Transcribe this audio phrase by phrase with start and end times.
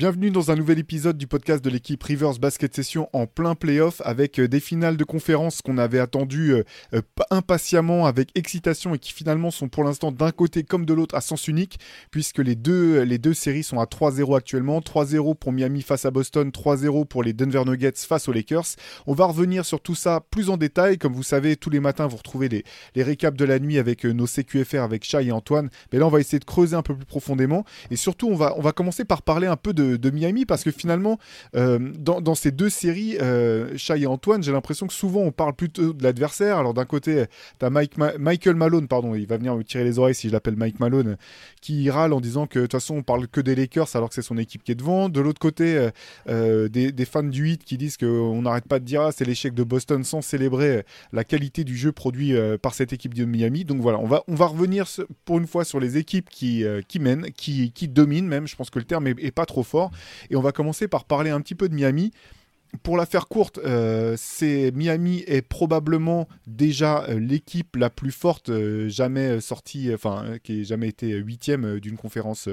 [0.00, 4.00] Bienvenue dans un nouvel épisode du podcast de l'équipe Rivers Basket Session en plein playoff
[4.02, 6.64] avec euh, des finales de conférence qu'on avait attendues euh,
[6.94, 11.14] euh, impatiemment avec excitation et qui finalement sont pour l'instant d'un côté comme de l'autre
[11.14, 11.78] à sens unique
[12.10, 14.80] puisque les deux, les deux séries sont à 3-0 actuellement.
[14.80, 18.76] 3-0 pour Miami face à Boston, 3-0 pour les Denver Nuggets face aux Lakers.
[19.06, 20.96] On va revenir sur tout ça plus en détail.
[20.96, 22.64] Comme vous savez, tous les matins vous retrouvez les,
[22.94, 25.68] les récaps de la nuit avec nos CQFR avec Chai et Antoine.
[25.92, 28.54] Mais là on va essayer de creuser un peu plus profondément et surtout on va,
[28.56, 31.18] on va commencer par parler un peu de de, Miami parce que finalement,
[31.54, 35.92] euh, dans, ces deux séries, euh, et Antoine, j'ai l'impression que souvent on parle plutôt
[35.92, 36.58] de l'adversaire.
[36.58, 37.24] Alors d'un côté,
[37.58, 40.32] tu as Mike Michael Malone, pardon, il va venir me tirer les oreilles si je
[40.32, 41.16] l'appelle Mike Malone,
[41.60, 44.14] qui râle en disant que de toute façon on parle que des Lakers alors que
[44.14, 45.08] c'est son équipe qui est devant.
[45.08, 45.90] De l'autre côté,
[46.28, 49.54] euh, des, fans du 8 qui disent qu'on n'arrête pas de dire ah, c'est l'échec
[49.54, 53.64] de Boston sans célébrer la qualité du jeu produit par cette équipe de Miami.
[53.64, 54.86] Donc voilà, on va, on va revenir
[55.24, 58.46] pour une fois sur les équipes qui, qui mènent, qui, qui dominent même.
[58.46, 59.79] Je pense que le terme est pas trop fort.
[60.30, 62.12] Et on va commencer par parler un petit peu de Miami
[62.82, 64.16] pour la faire courte, euh,
[64.74, 70.64] Miami est probablement déjà euh, l'équipe la plus forte euh, jamais sortie, enfin qui ait
[70.64, 72.48] jamais été huitième d'une conférence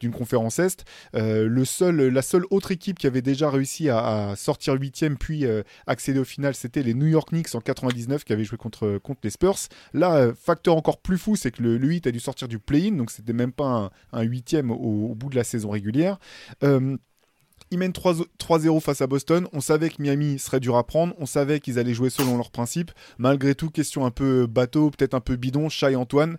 [0.00, 0.84] d'une conférence est.
[1.14, 5.44] le seul, la seule autre équipe qui avait déjà réussi à, sortir huitième puis
[5.86, 9.30] accéder au final, c'était les New York Knicks en 99 qui avaient joué contre les
[9.30, 9.58] Spurs.
[9.92, 13.10] Là, facteur encore plus fou, c'est que le, 8 a dû sortir du play-in, donc
[13.10, 16.18] c'était même pas un, huitième au, bout de la saison régulière.
[17.70, 19.48] Ils mènent 3-0 face à Boston.
[19.52, 21.14] On savait que Miami serait dur à prendre.
[21.18, 22.92] On savait qu'ils allaient jouer selon leurs principes.
[23.18, 25.68] Malgré tout, question un peu bateau, peut-être un peu bidon.
[25.68, 26.38] Shai Antoine.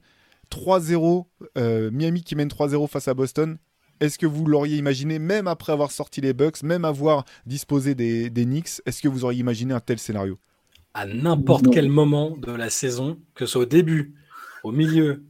[0.51, 1.25] 3-0.
[1.57, 3.57] Euh, Miami qui mène 3-0 face à Boston.
[3.99, 8.29] Est-ce que vous l'auriez imaginé, même après avoir sorti les Bucks, même avoir disposé des,
[8.29, 10.37] des Knicks, est-ce que vous auriez imaginé un tel scénario?
[10.93, 14.13] À n'importe quel moment de la saison, que ce soit au début,
[14.63, 15.23] au milieu,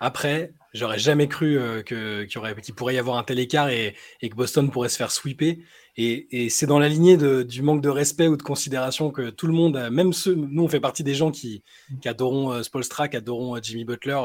[0.00, 4.72] après, J'aurais jamais cru euh, qu'il pourrait y avoir un tel écart et, que Boston
[4.72, 5.58] pourrait se faire sweeper.
[5.96, 9.52] Et, c'est dans la lignée du manque de respect ou de considération que tout le
[9.52, 11.62] monde, même ceux, nous, on fait partie des gens qui,
[12.04, 14.20] adorons euh, Spolstra, qui adorons euh, Jimmy Butler.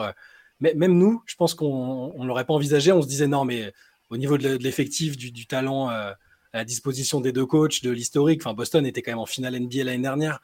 [0.60, 2.92] mais même nous, je pense qu'on ne l'aurait pas envisagé.
[2.92, 3.72] On se disait non, mais
[4.10, 6.18] au niveau de l'effectif, du, talent à
[6.52, 9.84] la disposition des deux coachs, de l'historique, enfin Boston était quand même en finale NBA
[9.84, 10.40] l'année dernière.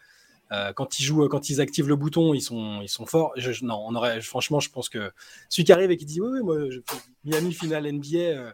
[0.51, 3.33] Euh, quand ils jouent, quand ils activent le bouton, ils sont, ils sont forts.
[3.63, 5.11] non, on aurait, franchement, je pense que
[5.49, 6.57] celui qui arrive et qui dit oui, oui moi,
[7.23, 8.51] Miami finale NBA, euh,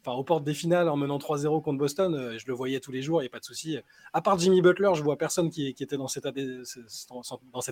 [0.00, 2.92] enfin aux portes des finales en menant 3-0 contre Boston, euh, je le voyais tous
[2.92, 3.78] les jours, il n'y a pas de souci.
[4.14, 6.24] À part Jimmy Butler, je vois personne qui, était dans cet,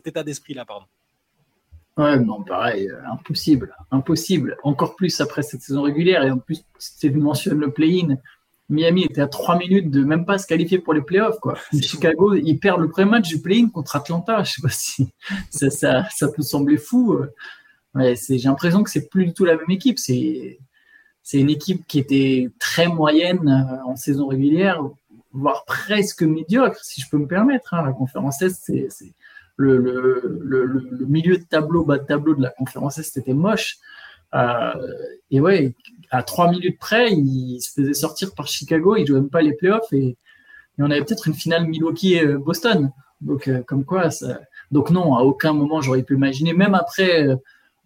[0.07, 0.87] état d'esprit là, pardon.
[1.97, 4.57] Ouais, non, pareil, impossible, impossible.
[4.65, 6.65] Encore plus après cette saison régulière et en plus,
[7.01, 8.17] tu mentionnes le play-in.
[8.69, 11.39] Miami était à 3 minutes de même pas se qualifier pour les playoffs.
[11.41, 11.59] Quoi.
[11.81, 14.43] Chicago, ils perdent le premier match du play-in contre Atlanta.
[14.43, 15.09] Je sais pas si
[15.51, 17.19] ça, ça, ça peut sembler fou.
[17.95, 19.99] Mais j'ai l'impression que c'est plus du tout la même équipe.
[19.99, 20.59] C'est,
[21.23, 24.83] c'est une équipe qui était très moyenne euh, en saison régulière,
[25.33, 27.75] voire presque médiocre, si je peux me permettre.
[27.75, 27.85] Hein.
[27.85, 29.15] La conférence Est, c'est,
[29.57, 33.33] le, le, le, le, milieu de tableau, bas de tableau de la conférence Est, c'était
[33.33, 33.79] moche.
[34.35, 34.73] Euh,
[35.31, 35.75] et ouais,
[36.11, 39.55] à trois minutes près, il se faisait sortir par Chicago, il jouait même pas les
[39.55, 40.17] playoffs et,
[40.79, 42.91] on avait peut-être une finale Milwaukee-Boston.
[43.21, 44.09] Donc, euh, comme quoi,
[44.73, 47.37] donc non, à aucun moment j'aurais pu imaginer, même après, euh,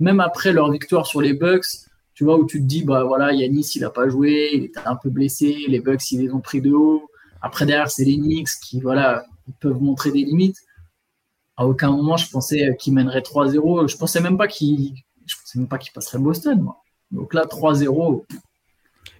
[0.01, 1.67] même après leur victoire sur les Bucks,
[2.15, 4.81] tu vois, où tu te dis, bah voilà, Yanis, il a pas joué, il était
[4.87, 7.11] un peu blessé, les Bucks, ils les ont pris de haut.
[7.43, 9.27] Après, derrière, c'est les Knicks qui, voilà,
[9.61, 10.57] peuvent montrer des limites.
[11.59, 13.89] À aucun moment, je pensais qu'ils mèneraient 3-0.
[13.89, 14.95] Je pensais même pas qu'ils,
[15.49, 16.83] pensais même pas qu'ils passeraient Boston, moi.
[17.11, 18.25] Donc là, 3-0.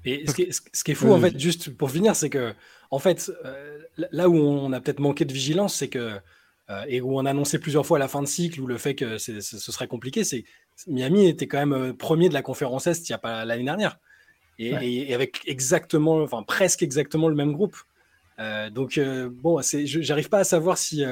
[0.05, 2.55] Et ce qui, est, ce qui, est, fou, en fait, juste pour finir, c'est que,
[2.91, 6.19] en fait, euh, là où on a peut-être manqué de vigilance, c'est que,
[6.71, 8.95] euh, et où on annonçait plusieurs fois à la fin de cycle, ou le fait
[8.95, 10.45] que ce serait compliqué, c'est
[10.87, 13.65] Miami était quand même euh, premier de la conférence Est il n'y a pas l'année
[13.65, 13.99] dernière.
[14.59, 17.77] Et, avec exactement, enfin presque exactement le même groupe.
[18.73, 18.99] donc,
[19.31, 21.05] bon, j'arrive pas à savoir si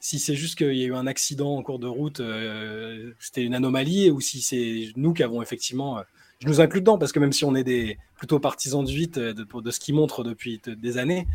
[0.00, 3.42] si c'est juste qu'il y a eu un accident en cours de route, euh, c'était
[3.42, 5.98] une anomalie, ou si c'est nous qui avons effectivement.
[5.98, 6.02] Euh,
[6.40, 9.18] je nous inclus dedans parce que même si on est des plutôt partisans du 8
[9.18, 11.26] euh, de, ce qui montre depuis des années,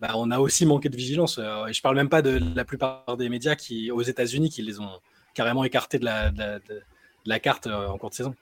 [0.00, 1.38] bah, on a aussi manqué de vigilance.
[1.38, 4.80] et je parle même pas de la plupart des médias qui, aux États-Unis qui les
[4.80, 5.00] ont
[5.34, 6.60] carrément écartés de la, de
[7.26, 8.34] la carte en cours de saison.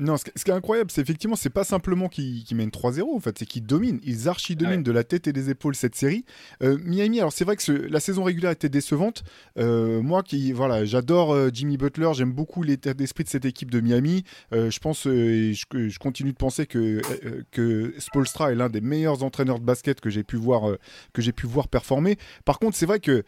[0.00, 3.38] Non, ce, qui est incroyable, c'est effectivement, c'est pas simplement qu'ils mènent 3-0, en fait,
[3.38, 4.00] c'est qu'ils dominent.
[4.02, 6.24] Ils archi-dominent de la tête et des épaules cette série.
[6.62, 9.22] Euh, Miami, alors c'est vrai que la saison régulière était décevante.
[9.58, 13.70] Euh, moi, qui, voilà, j'adore euh, Jimmy Butler, j'aime beaucoup l'état d'esprit de cette équipe
[13.70, 14.24] de Miami.
[14.52, 17.02] je pense, et je, je, continue de penser que,
[17.50, 20.76] que Spolstra est l'un des meilleurs entraîneurs de basket que j'ai pu voir,
[21.12, 22.16] que j'ai pu voir performer.
[22.46, 23.22] Par contre, c'est vrai que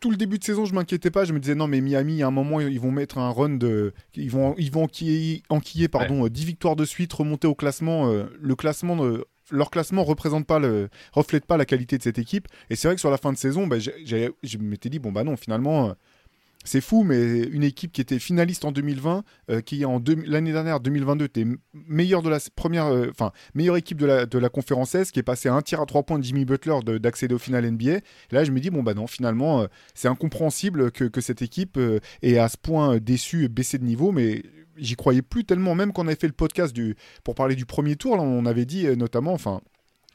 [0.00, 1.24] tout le début de saison, je m'inquiétais pas.
[1.24, 3.92] Je me disais non, mais Miami, à un moment, ils vont mettre un run de,
[4.14, 8.10] ils vont, ils vont enquiller, enquiller pardon, 10 victoires de suite, remonter au classement.
[8.10, 8.96] Euh, le classement,
[9.50, 12.48] leur classement représente pas le, reflète pas la qualité de cette équipe.
[12.70, 15.24] Et c'est vrai que sur la fin de saison, bah, je m'étais dit bon bah
[15.24, 15.92] non, finalement, euh,
[16.64, 20.80] c'est fou, mais une équipe qui était finaliste en 2020, euh, qui en l'année dernière,
[20.80, 21.56] 2022, était euh,
[21.86, 26.02] meilleure équipe de la, de conférence S, qui est passée à un tir à trois
[26.02, 28.00] points de Jimmy Butler d'accéder au final NBA.
[28.30, 31.78] là, je me dis bon bah non, finalement, euh, c'est incompréhensible que, cette équipe
[32.22, 34.42] est à ce point déçue, baissée de niveau, mais
[34.76, 36.76] j'y croyais plus tellement, même quand on avait fait le podcast
[37.22, 39.60] pour parler du premier tour, là, on avait dit notamment, enfin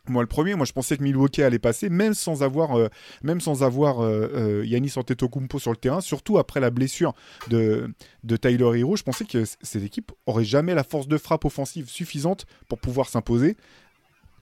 [0.08, 2.90] moi, le premier, moi, je pensais que Milwaukee allait passer, même sans avoir, euh,
[3.24, 7.14] même sans avoir euh, euh, Antetokounmpo sur le terrain, surtout après la blessure
[7.50, 7.94] de,
[8.24, 8.96] de Tyler Hero.
[8.96, 13.10] Je pensais que cette équipe aurait jamais la force de frappe offensive suffisante pour pouvoir
[13.10, 13.56] s'imposer.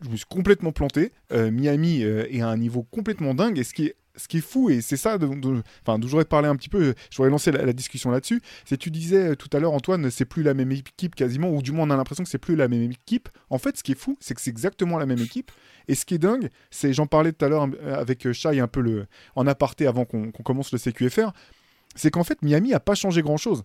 [0.02, 1.12] Je me suis complètement planté.
[1.32, 3.58] Miami est à un niveau complètement dingue.
[3.58, 6.48] Et ce qui est ce qui est fou, et c'est ça dont, enfin, j'aurais parlé
[6.48, 9.74] un petit peu, j'aurais lancé la, discussion là-dessus, c'est tu disais euh, tout à l'heure,
[9.74, 12.38] Antoine, c'est plus la même équipe quasiment, ou du moins on a l'impression que c'est
[12.38, 13.30] plus la même équipe.
[13.50, 15.52] En fait, ce qui est fou, c'est que c'est exactement la même équipe.
[15.88, 18.68] Et ce qui est dingue, c'est, j'en parlais tout à l'heure euh, avec Shai un
[18.68, 19.06] peu le,
[19.36, 21.32] en aparté avant qu'on commence le CQFR,
[21.96, 23.64] c'est qu'en fait, Miami a pas changé grand-chose.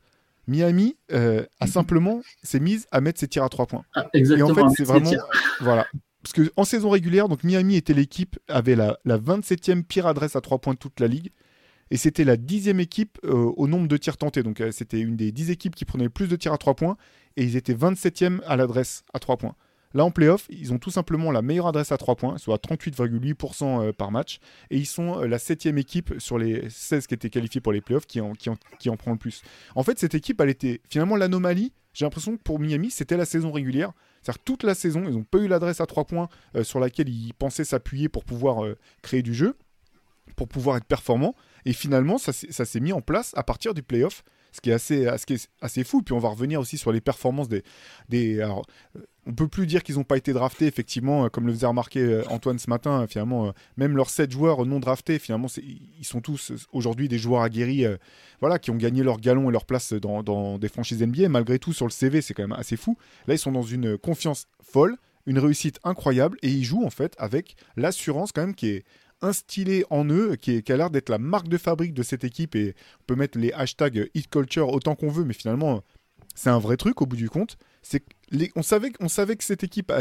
[0.48, 3.84] Miami euh, a simplement s'est mise à mettre ses tirs à trois points.
[3.94, 4.48] Ah, exactement.
[4.48, 5.10] Et en fait, c'est vraiment,
[5.60, 5.86] voilà,
[6.22, 10.58] parce qu'en saison régulière, donc Miami était l'équipe, avait la, 27e pire adresse à 3
[10.58, 11.30] points de toute la ligue.
[11.90, 14.42] Et c'était la dixième équipe euh, au nombre de tirs tentés.
[14.42, 16.74] Donc euh, c'était une des 10 équipes qui prenaient le plus de tirs à 3
[16.74, 16.96] points.
[17.36, 19.56] Et ils étaient 27e à l'adresse à 3 points.
[19.94, 23.88] Là, en playoff, ils ont tout simplement la meilleure adresse à 3 points, soit 38,8%
[23.88, 24.38] euh, par match.
[24.70, 28.06] Et ils sont la septième équipe sur les 16 qui étaient qualifiés pour les playoffs
[28.06, 29.42] qui en, qui en prend le plus.
[29.74, 31.72] En fait, cette équipe, elle était finalement l'anomalie.
[31.92, 33.92] J'ai l'impression que pour Miami, c'était la saison régulière.
[34.22, 37.08] C'est-à-dire toute la saison, ils n'ont pas eu l'adresse à 3 points euh, sur laquelle
[37.08, 39.56] ils pensaient s'appuyer pour pouvoir euh, créer du jeu,
[40.36, 41.34] pour pouvoir être performants.
[41.64, 45.84] Et finalement, ça, s'est mis en place à partir du playoff ce qui est assez,
[45.84, 46.02] fou.
[46.02, 47.62] Puis on va revenir aussi sur les performances des.
[48.08, 48.64] des alors,
[48.96, 51.66] euh, on peut plus dire qu'ils n'ont pas été draftés, effectivement, euh, comme le faisait
[51.66, 53.06] remarquer euh, Antoine ce matin.
[53.08, 57.84] Finalement, même leurs 7 joueurs non draftés, finalement, ils sont tous aujourd'hui des joueurs aguerris
[58.40, 61.28] voilà, qui ont gagné leur galon et leur place dans, dans des franchises NBA.
[61.28, 62.96] Malgré tout, sur le CV, c'est quand même assez fou.
[63.26, 64.96] Là, ils sont dans une confiance folle
[65.26, 68.84] une réussite incroyable et ils jouent en fait avec l'assurance quand même qui est
[69.22, 72.54] instillé en eux, qui, a l'air d'être la marque de fabrique de cette équipe.
[72.54, 75.82] Et on peut mettre les hashtags Hit Culture autant qu'on veut, mais finalement,
[76.34, 77.56] c'est un vrai truc au bout du compte.
[77.82, 78.04] C'est
[78.56, 79.92] on savait, on savait que cette équipe,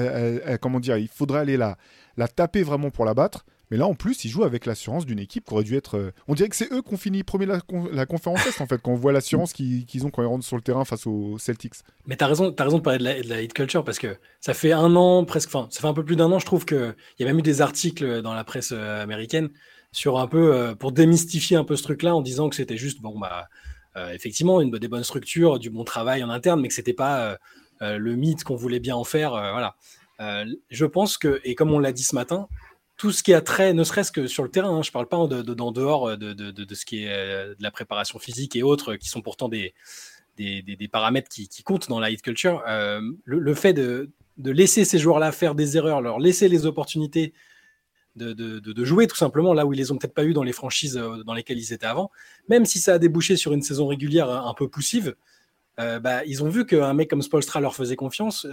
[0.62, 1.78] comment dire, il faudrait aller la,
[2.18, 3.46] la taper vraiment pour la battre.
[3.72, 5.98] Mais là, en plus, ils jouent avec l'assurance d'une équipe qui aurait dû être.
[5.98, 7.62] Euh, on dirait que c'est eux qui ont fini premier la,
[8.06, 10.62] conférence Est, en fait, quand on voit l'assurance qu'ils ont quand ils rentrent sur le
[10.62, 11.76] terrain face aux Celtics.
[12.06, 14.18] Mais tu as raison, as raison de parler de la, de hit culture parce que
[14.42, 15.48] ça fait un an, presque.
[15.56, 17.44] Enfin, ça fait un peu plus d'un an, je trouve qu'il y a même eu
[17.44, 19.50] des articles dans la presse euh, américaine
[19.94, 20.54] sur un peu.
[20.54, 23.48] Euh, pour démystifier un peu ce truc-là en disant que c'était juste, bon, bah.
[24.14, 27.38] effectivement, des bonnes structures, du bon travail en interne, mais que c'était pas
[27.80, 29.32] le mythe qu'on voulait bien en faire.
[29.32, 29.76] voilà.
[30.70, 32.48] je pense que, et comme on l'a dit ce matin,
[33.02, 35.08] tout ce qui a trait, ne serait-ce que sur le terrain, hein, je ne parle
[35.08, 38.62] pas de, d'en dehors euh, de, ce qui est euh, de la préparation physique et
[38.62, 39.74] autres, qui sont pourtant des,
[40.38, 45.32] des, paramètres qui, comptent dans la hit culture, euh, le, fait de, laisser ces joueurs-là
[45.32, 47.34] faire des erreurs, leur laisser les opportunités
[48.18, 50.94] de, jouer tout simplement là où ils les ont peut-être pas eu dans les franchises
[51.26, 52.12] dans lesquelles ils étaient avant,
[52.50, 55.16] même si ça a débouché sur une saison régulière un peu poussive,
[55.80, 58.46] bah, ils ont vu qu'un mec comme Spolstra leur faisait confiance,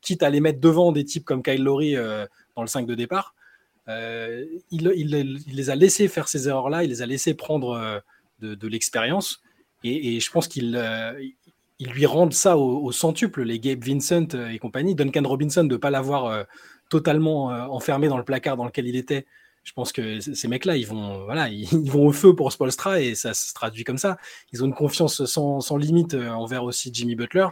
[0.00, 1.94] quitte à les mettre devant des types comme Kyle Lowry
[2.56, 3.36] dans le 5 de départ.
[3.88, 7.98] Euh, il, les a laissés faire ces erreurs-là, il les a laissés prendre euh,
[8.40, 9.42] de, l'expérience.
[9.82, 11.12] Et, je pense qu'il euh,
[11.78, 14.94] lui rendent ça au, centuple, les Gabe Vincent et compagnie.
[14.94, 16.46] Duncan Robinson, de ne pas l'avoir
[16.88, 19.26] totalement enfermé dans le placard dans lequel il était.
[19.62, 23.34] Je pense que ces mecs-là, ils vont, voilà, vont au feu pour Spolstra et ça
[23.34, 24.18] se traduit comme ça.
[24.52, 27.48] Ils ont une confiance sans, limite envers aussi Jimmy Butler,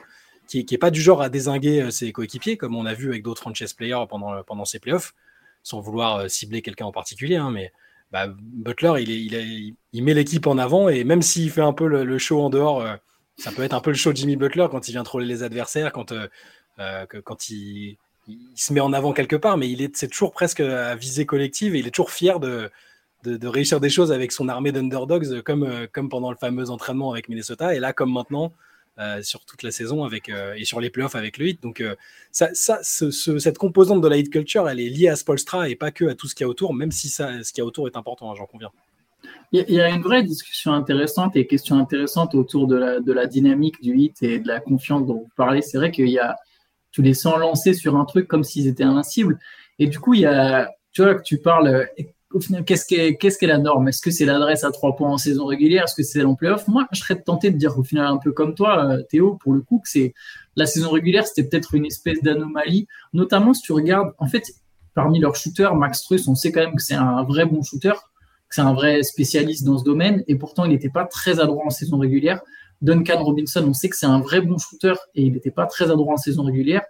[0.46, 3.42] qui n'est pas du genre à désinguer ses coéquipiers, comme on a vu avec d'autres
[3.42, 5.14] franchise players pendant, pendant ces playoffs
[5.62, 7.72] sans vouloir euh, cibler quelqu'un en particulier, hein, mais
[8.10, 12.42] bah, Butler, il, met l'équipe en avant et même s'il fait un peu le, show
[12.42, 12.94] en dehors, euh,
[13.36, 15.42] ça peut être un peu le show de Jimmy Butler quand il vient troller les
[15.42, 16.28] adversaires, quand, euh,
[17.48, 17.96] il,
[18.54, 21.74] se met en avant quelque part, mais il est, c'est toujours presque à visée collective
[21.74, 22.70] et il est toujours fier de,
[23.24, 27.28] de, réussir des choses avec son armée d'underdogs, comme, comme pendant le fameux entraînement avec
[27.28, 27.74] Minnesota.
[27.74, 28.52] Et là, comme maintenant,
[28.98, 31.62] euh, sur toute la saison avec, euh, et sur les playoffs avec le hit.
[31.62, 31.96] Donc, euh,
[32.30, 35.90] ça, ça, cette composante de la hit culture, elle est liée à Spolstra et pas
[35.90, 37.64] que à tout ce qu'il y a autour, même si ça, ce qu'il y a
[37.64, 38.70] autour est important, hein, j'en conviens.
[39.52, 43.26] Il y, a une vraie discussion intéressante et question intéressante autour de la, de la
[43.26, 45.62] dynamique du hit et de la confiance dont vous parlez.
[45.62, 46.36] C'est vrai qu'il y a,
[46.90, 49.38] tu les sens lancer sur un truc comme s'ils étaient invincibles.
[49.78, 51.88] Et du coup, il y a, tu vois, que tu parles
[52.34, 53.88] au final, qu'est-ce qu'est la norme?
[53.88, 55.84] Est-ce que c'est l'adresse à trois points en saison régulière?
[55.84, 56.68] Est-ce que c'est en playoff?
[56.68, 59.52] Moi, je serais tenté de dire au final un peu comme toi, euh, Théo, pour
[59.52, 60.14] le coup, que c'est
[60.56, 64.44] la saison régulière, c'était peut-être une espèce d'anomalie, notamment si tu regardes, en fait,
[64.94, 67.94] parmi leurs shooters, Max Truss, on sait quand même que c'est un vrai bon shooter,
[68.48, 71.64] que c'est un vrai spécialiste dans ce domaine, et pourtant, il n'était pas très adroit
[71.66, 72.40] en saison régulière.
[72.82, 75.90] Duncan Robinson, on sait que c'est un vrai bon shooter, et il n'était pas très
[75.90, 76.82] adroit en saison régulière.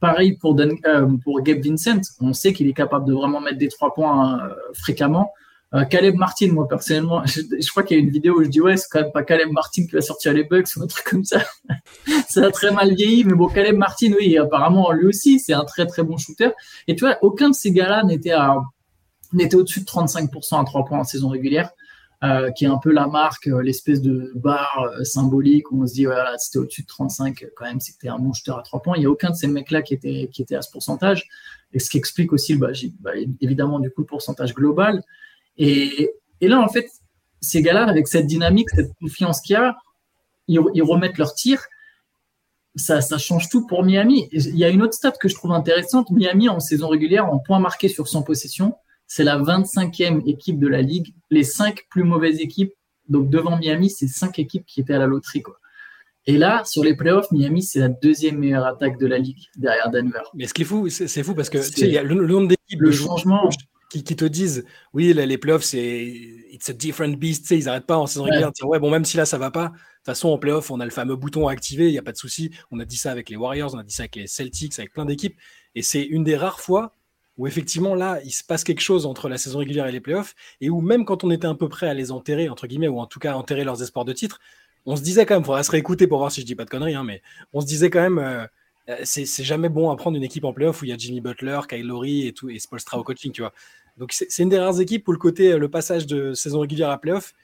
[0.00, 3.68] Pareil pour, euh, pour Gabe Vincent, on sait qu'il est capable de vraiment mettre des
[3.68, 5.32] trois points euh, fréquemment.
[5.74, 8.60] Euh, Caleb Martin, moi personnellement, je, crois qu'il y a une vidéo où je dis
[8.60, 11.04] ouais, c'est quand même pas Caleb Martin qui va sortir les bugs ou un truc
[11.04, 11.42] comme ça.
[12.28, 15.64] ça a très mal vieilli, mais bon, Caleb Martin, oui, apparemment lui aussi, c'est un
[15.64, 16.50] très très bon shooter.
[16.86, 18.34] Et tu vois, aucun de ces gars-là n'était
[19.32, 21.70] n'était au-dessus de 35% à trois points en saison régulière.
[22.24, 25.86] Euh, qui est un peu la marque, euh, l'espèce de barre euh, symbolique où on
[25.86, 28.96] se dit, voilà, c'était au-dessus de 35, quand même, c'était un bon à trois points.
[28.96, 31.28] Il n'y a aucun de ces mecs-là qui était, qui était à ce pourcentage.
[31.72, 35.00] Et ce qui explique aussi, bah, bah, évidemment, du coup, le pourcentage global.
[35.58, 36.10] Et,
[36.40, 36.88] et là, en fait,
[37.40, 39.76] ces gars-là, avec cette dynamique, cette confiance qu'il y a,
[40.48, 41.62] ils, remettent leur tir.
[42.74, 44.28] Ça, ça change tout pour Miami.
[44.32, 46.10] Il y a une autre stat que je trouve intéressante.
[46.10, 48.74] Miami, en saison régulière, en points marqués sur 100 possessions,
[49.08, 51.14] c'est la 25e équipe de la ligue.
[51.30, 52.72] Les cinq plus mauvaises équipes,
[53.08, 55.42] donc devant Miami, c'est cinq équipes qui étaient à la loterie.
[55.42, 55.58] Quoi.
[56.26, 59.90] Et là, sur les playoffs, Miami, c'est la deuxième meilleure attaque de la ligue derrière
[59.90, 60.20] Denver.
[60.34, 62.26] Mais ce qui est fou, c'est fou parce que tu sais, il y a le,
[62.26, 63.48] nombre d'équipes le changement
[63.90, 66.04] qui, te disent oui, les playoffs, c'est
[66.50, 67.42] it's a different beast.
[67.42, 69.38] Tu sais, ils n'arrêtent pas en saison régulière de ouais, bon, même si là, ça
[69.38, 71.92] va pas, de toute façon, en playoff, on a le fameux bouton à activer, il
[71.92, 72.50] n'y a pas de souci.
[72.70, 74.92] On a dit ça avec les Warriors, on a dit ça avec les Celtics, avec
[74.92, 75.38] plein d'équipes.
[75.74, 76.97] Et c'est une des rares fois
[77.38, 80.34] où effectivement là, il se passe quelque chose entre la saison régulière et les playoffs,
[80.60, 82.98] et où même quand on était un peu prêt à les enterrer, entre guillemets, ou
[82.98, 84.40] en tout cas enterrer leurs espoirs de titre,
[84.86, 86.64] on se disait quand même, il faudra se réécouter pour voir si je dis pas
[86.64, 88.44] de conneries, hein, mais on se disait quand même, euh,
[88.88, 91.20] euh, c'est jamais bon à prendre une équipe en playoff où il y a Jimmy
[91.20, 93.52] Butler, Kyle Lowry et tout, et Spolstra au coaching, tu vois.
[93.98, 96.98] Donc c'est une des rares équipes où le côté, le passage de saison régulière à
[96.98, 97.34] playoff,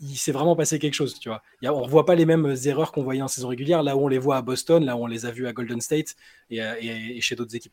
[0.00, 1.42] il, s'est vraiment passé quelque chose, tu vois.
[1.62, 4.08] On ne voit pas les mêmes erreurs qu'on voyait en saison régulière, là où on
[4.08, 6.16] les voit à Boston, là où on les a vues à Golden State
[6.50, 6.74] et euh,
[7.20, 7.72] chez d'autres équipes.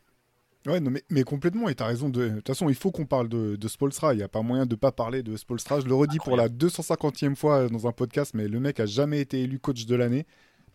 [0.66, 2.10] Ouais, non, mais, complètement, et tu as raison.
[2.10, 4.12] De, toute façon, il faut qu'on parle de, de Spolstra.
[4.12, 5.80] Il n'y a pas moyen de pas parler de Spolstra.
[5.80, 9.20] Je le redis pour la 250e fois dans un podcast, mais le mec a jamais
[9.20, 10.26] été élu coach de l'année.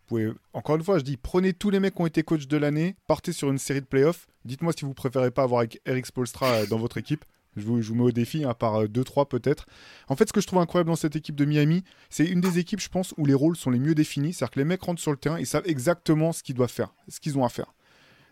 [0.07, 0.31] Pouvez...
[0.53, 2.95] Encore une fois, je dis, prenez tous les mecs qui ont été coach de l'année,
[3.07, 4.27] partez sur une série de playoffs.
[4.43, 7.23] Dites-moi si vous préférez pas avoir Eric Spolstra euh, dans votre équipe.
[7.55, 9.65] Je vous, mets au défi, à part 2-3 euh, peut-être.
[10.09, 12.59] En fait, ce que je trouve incroyable dans cette équipe de Miami, c'est une des
[12.59, 14.33] équipes, je pense, où les rôles sont les mieux définis.
[14.33, 16.93] C'est-à-dire que les mecs rentrent sur le terrain, ils savent exactement ce qu'ils doivent faire,
[17.07, 17.73] ce qu'ils ont à faire.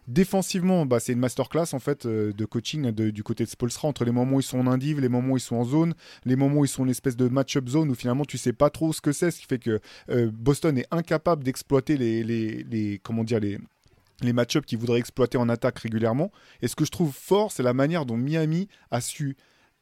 [0.08, 4.04] Défensivement, bah, c'est une masterclass en fait euh, de coaching du côté de Spolstra entre
[4.04, 5.94] les moments où ils sont en indiv, les moments où ils sont en zone,
[6.26, 8.70] les moments où ils sont en espèce de match-up zone où finalement tu sais pas
[8.70, 9.80] trop ce que c'est, ce qui fait que
[10.10, 13.60] euh, Boston est incapable d'exploiter les, les, comment dire les
[14.22, 16.32] les match-ups qu'ils voudraient exploiter en attaque régulièrement.
[16.62, 19.36] Et ce que je trouve fort, c'est la manière dont Miami a su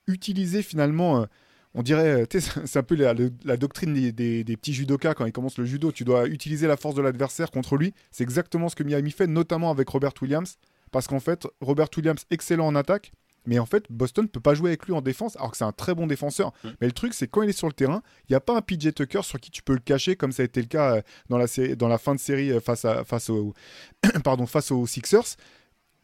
[0.08, 1.26] utiliser finalement euh,
[1.74, 5.66] on dirait, euh, c'est un peu la, doctrine des, petits judokas quand ils commencent le
[5.66, 5.92] judo.
[5.92, 7.94] Tu dois utiliser la force de l'adversaire contre lui.
[8.12, 10.58] C'est exactement ce que Miami fait, notamment avec Robert Williams.
[10.92, 13.14] Parce qu'en fait, Robert Williams, excellent en attaque,
[13.46, 15.64] mais en fait, Boston ne peut pas jouer avec lui en défense, alors que c'est
[15.64, 16.52] un très bon défenseur.
[16.64, 16.70] Mm.
[16.82, 18.62] Mais le truc, c'est quand il est sur le terrain, il n'y a pas un
[18.62, 21.02] PJ Tucker sur qui tu peux le cacher, comme ça a été le cas euh,
[21.30, 23.54] dans la, dans la fin de série euh, face, à, face, au,
[24.24, 25.38] pardon, face aux Sixers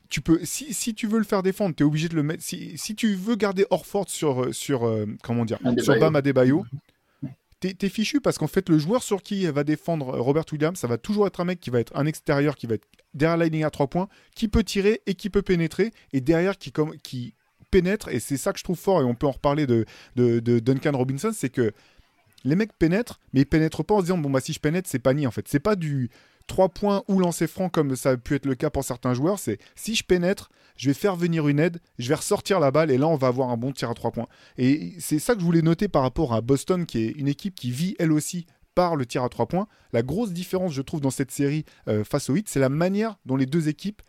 [0.10, 2.44] tu peux, si, si, tu veux le faire défendre, tu es obligé de le mettre.
[2.44, 6.66] Si, si tu veux garder Orford sur, euh, sur euh, comment dire, sur Bam Adebayo,
[7.60, 10.88] t'es es fichu parce qu'en fait, le joueur sur qui va défendre Robert Williams, ça
[10.88, 13.48] va toujours être un mec qui va être un extérieur, qui va être derrière la
[13.48, 16.96] ligne à 3 points, qui peut tirer et qui peut pénétrer, et derrière qui, comme,
[16.98, 17.34] qui
[17.72, 18.10] pénètre.
[18.10, 19.86] Et c'est ça que je trouve fort, et on peut en reparler de,
[20.16, 21.74] de, de Duncan Robinson, c'est que
[22.44, 24.88] les mecs pénètrent, mais ils pénètrent pas en se disant bon bah si je pénètre
[24.90, 25.48] c'est pas ni en fait.
[25.48, 26.10] C'est pas du
[26.48, 29.40] 3 points ou lancer franc comme ça a pu être le cas pour certains joueurs,
[29.40, 32.92] c'est si je pénètre, je vais faire venir une aide, je vais ressortir la balle
[32.92, 34.28] et là on va avoir un bon tir à 3 points.
[34.58, 37.56] Et c'est ça que je voulais noter par rapport à Boston qui est une équipe
[37.56, 39.68] qui vit elle aussi par le tir à 3 points.
[39.94, 43.18] La grosse différence je trouve dans cette série euh, face au Heat, c'est la manière
[43.26, 44.02] dont les deux équipes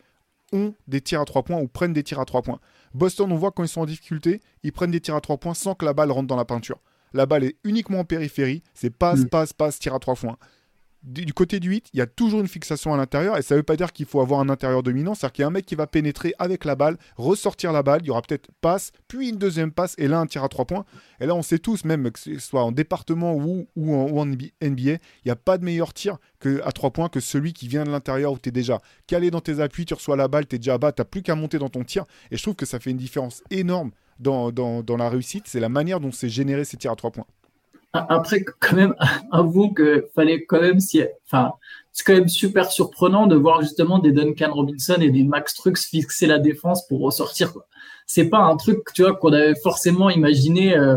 [0.52, 2.60] ont des tirs à 3 points ou prennent des tirs à 3 points.
[2.94, 5.54] Boston, on voit quand ils sont en difficulté, ils prennent des tirs à 3 points
[5.54, 6.80] sans que la balle rentre dans la peinture.
[7.14, 9.28] La balle est uniquement en périphérie, c'est passe, mm.
[9.28, 10.36] passe, passe, tir à 3 points.
[11.04, 13.60] Du côté du 8, il y a toujours une fixation à l'intérieur et ça ne
[13.60, 15.14] veut pas dire qu'il faut avoir un intérieur dominant.
[15.14, 18.00] C'est-à-dire qu'il y a un mec qui va pénétrer avec la balle, ressortir la balle.
[18.02, 20.64] Il y aura peut-être passe, puis une deuxième passe et là un tir à trois
[20.64, 20.84] points.
[21.20, 24.98] Et là, on sait tous, même que ce soit en département ou, en, NBA, il
[25.24, 27.90] n'y a pas de meilleur tir que, à trois points que celui qui vient de
[27.90, 30.58] l'intérieur où tu es déjà calé dans tes appuis, tu reçois la balle, tu es
[30.58, 32.04] déjà bas, tu n'as plus qu'à monter dans ton tir.
[32.30, 35.44] Et je trouve que ça fait une différence énorme dans, dans, dans la réussite.
[35.46, 37.26] C'est la manière dont c'est généré ces tirs à trois points.
[38.08, 38.94] Après, quand même,
[39.32, 40.78] avoue que fallait quand même
[41.26, 41.52] enfin,
[41.92, 45.78] c'est quand même super surprenant de voir justement des Duncan Robinson et des Max Trucks
[45.78, 47.52] fixer la défense pour ressortir.
[48.06, 50.76] C'est pas un truc, tu vois, qu'on avait forcément imaginé.
[50.76, 50.96] Euh.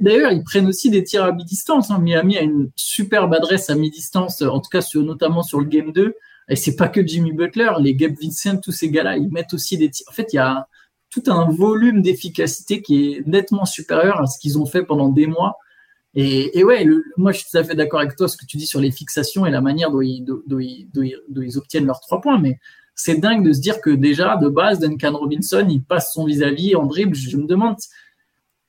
[0.00, 1.90] D'ailleurs, ils prennent aussi des tirs à mi-distance.
[1.90, 1.98] Hein.
[1.98, 6.14] Miami a une superbe adresse à mi-distance, en tout cas notamment sur le game 2.
[6.48, 9.78] Et c'est pas que Jimmy Butler, les Gabe Vincent, tous ces gars-là, ils mettent aussi
[9.78, 10.06] des tirs.
[10.08, 10.68] En fait, il y a
[11.10, 15.26] tout un volume d'efficacité qui est nettement supérieur à ce qu'ils ont fait pendant des
[15.26, 15.56] mois.
[16.18, 16.86] Et, ouais,
[17.18, 18.90] moi je suis tout à fait d'accord avec toi ce que tu dis sur les
[18.90, 22.58] fixations et la manière dont ils, obtiennent leurs trois points, mais
[22.94, 26.74] c'est dingue de se dire que déjà de base Duncan Robinson il passe son vis-à-vis
[26.74, 27.14] en dribble.
[27.14, 27.76] Je me demande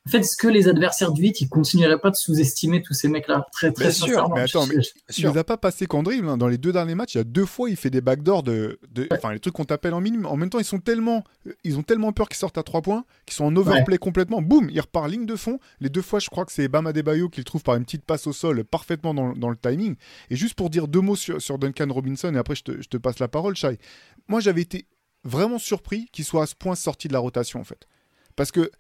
[0.08, 3.10] en fait, est-ce que les adversaires du 8, ils continueraient pas de sous-estimer tous ces
[3.10, 4.76] mecs-là Très, très sûr, mais attends, mais
[5.18, 6.30] il les a pas passé qu'en dribble.
[6.30, 6.38] Hein.
[6.38, 8.80] Dans les deux derniers matchs, il y a deux fois, il fait des backdoors de.
[9.12, 10.26] Enfin, les trucs qu'on t'appelle en minimum.
[10.28, 11.26] En même temps, ils sont tellement.
[11.66, 14.42] Ils ont tellement peur qu'ils sortent à trois points, qu'ils sont en overplay complètement.
[14.42, 15.60] Boum, il repart ligne de fond.
[15.82, 18.06] Les deux fois, je crois que c'est Bama Debayo qui le trouve par une petite
[18.06, 19.96] passe au sol parfaitement dans, dans, le timing.
[20.30, 22.88] Et juste pour dire deux mots sur, sur Duncan Robinson, et après, je te, je
[22.88, 23.78] te passe la parole, Shai.
[24.30, 24.88] Moi, j'avais été
[25.26, 27.88] vraiment surpris qu'il soit à ce point sorti de la rotation, en fait.
[28.38, 28.72] Parce que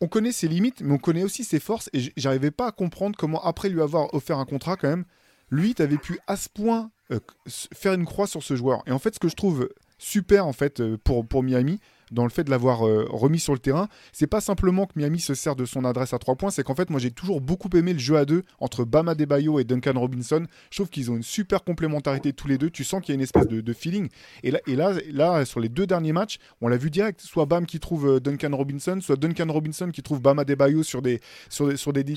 [0.00, 1.90] on connaît ses limites, mais on connaît aussi ses forces.
[1.92, 5.04] Et j'arrivais pas à comprendre comment, après lui avoir offert un contrat, quand même,
[5.50, 8.82] lui, tu avais pu à ce point euh, faire une croix sur ce joueur.
[8.86, 12.24] Et en fait, ce que je trouve super, en fait, euh, pour, pour Miami, dans
[12.24, 13.88] le fait de l'avoir euh, remis sur le terrain.
[14.12, 16.74] C'est pas simplement que Miami se sert de son adresse à trois points, c'est qu'en
[16.74, 19.98] fait, moi j'ai toujours beaucoup aimé le jeu à deux entre Bama Debayo et Duncan
[19.98, 20.46] Robinson.
[20.70, 22.70] Je trouve qu'ils ont une super complémentarité tous les deux.
[22.70, 24.08] Tu sens qu'il y a une espèce de, feeling.
[24.42, 27.20] Et là, et là, là, sur les deux derniers matchs, on l'a vu direct.
[27.20, 31.02] Soit Bam qui trouve euh, Duncan Robinson, soit Duncan Robinson qui trouve Bama Debayo sur
[31.02, 32.16] des sur des sur des, des,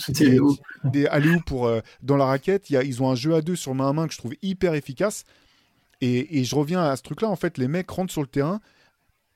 [0.85, 1.07] des,
[1.45, 2.69] pour euh, dans la raquette.
[2.69, 4.19] Il y a, ils ont un jeu à deux sur main à main que je
[4.19, 5.23] trouve hyper efficace.
[6.01, 7.29] Et, et je reviens à ce truc-là.
[7.29, 8.61] En fait, les mecs rentrent sur le terrain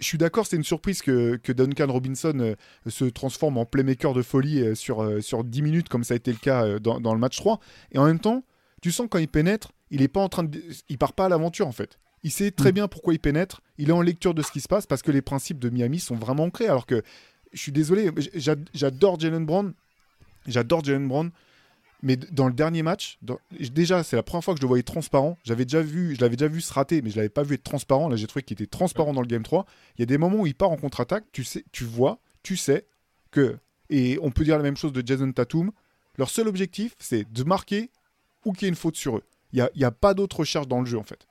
[0.04, 2.56] je suis d'accord, c'est une surprise que, Duncan Robinson euh,
[2.88, 6.18] se transforme en playmaker de folie euh, sur, euh, sur 10 minutes, comme ça a
[6.18, 7.60] été le cas dans, le match 3.
[7.94, 8.44] Et en même temps,
[8.82, 10.62] tu sens quand il pénètre, il est pas en train de.
[10.90, 11.98] Il part pas à l'aventure, en fait.
[12.24, 12.76] Il sait très mm.
[12.76, 13.62] bien pourquoi il pénètre.
[13.78, 16.00] Il est en lecture de ce qui se passe parce que les principes de Miami
[16.00, 16.68] sont vraiment ancrés.
[16.68, 17.02] Alors que,
[17.54, 18.10] je suis désolé,
[18.74, 19.74] j'adore Jalen Brown.
[20.48, 21.32] J'adore Jalen Brown.
[22.04, 23.18] Mais dans le dernier match,
[23.72, 25.38] déjà, c'est la première fois que je le voyais transparent.
[25.46, 27.64] J'avais déjà vu, je l'avais déjà vu se rater, mais je l'avais pas vu être
[27.64, 28.10] transparent.
[28.10, 29.66] Là, j'ai trouvé qu'il était transparent dans le game 3.
[29.98, 32.58] Il y a des moments où il part en contre-attaque, tu sais, tu vois, tu
[32.58, 32.86] sais
[33.32, 33.58] que,
[33.90, 35.72] et on peut dire la même chose de Jason Tatum,
[36.18, 37.90] leur seul objectif, c'est de marquer
[38.44, 39.24] ou qu'il y ait une faute sur eux.
[39.54, 41.26] Il n'y a, a, pas d'autre recherche dans le jeu, en fait.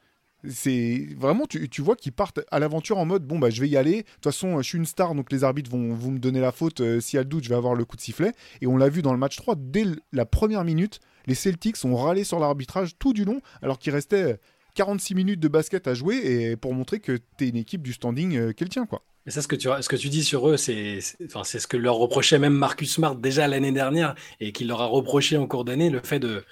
[0.49, 3.69] C'est vraiment, tu, tu vois qu'ils partent à l'aventure en mode bon, bah je vais
[3.69, 3.99] y aller.
[3.99, 6.53] De toute façon, je suis une star, donc les arbitres vont, vont me donner la
[6.53, 6.81] faute.
[6.81, 8.33] Euh, s'il y a le doute, je vais avoir le coup de sifflet.
[8.61, 11.97] Et on l'a vu dans le match 3, dès la première minute, les Celtics ont
[11.97, 14.41] râlé sur l'arbitrage tout du long, alors qu'il restait
[14.75, 17.93] 46 minutes de basket à jouer et pour montrer que tu es une équipe du
[17.93, 19.03] standing euh, qu'elle tient, quoi.
[19.25, 21.77] Mais ça, ce que tu, ce que tu dis sur eux, c'est enfin, ce que
[21.77, 25.65] leur reprochait même Marcus Smart déjà l'année dernière et qu'il leur a reproché en cours
[25.65, 26.45] d'année, le fait de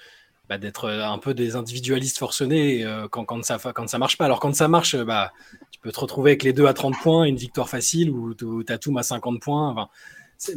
[0.51, 4.17] bah, d'être euh, un peu des individualistes forcenés euh, quand, quand, ça, quand ça marche
[4.17, 4.25] pas.
[4.25, 5.31] Alors quand ça marche, bah,
[5.71, 8.65] tu peux te retrouver avec les deux à 30 points, une victoire facile ou tout
[8.67, 9.87] à 50 points.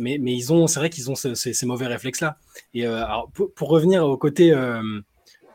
[0.01, 2.39] Mais, mais, ils ont, c'est vrai qu'ils ont ces, mauvais réflexes-là.
[2.73, 4.53] Et euh, alors, pour, revenir au côté,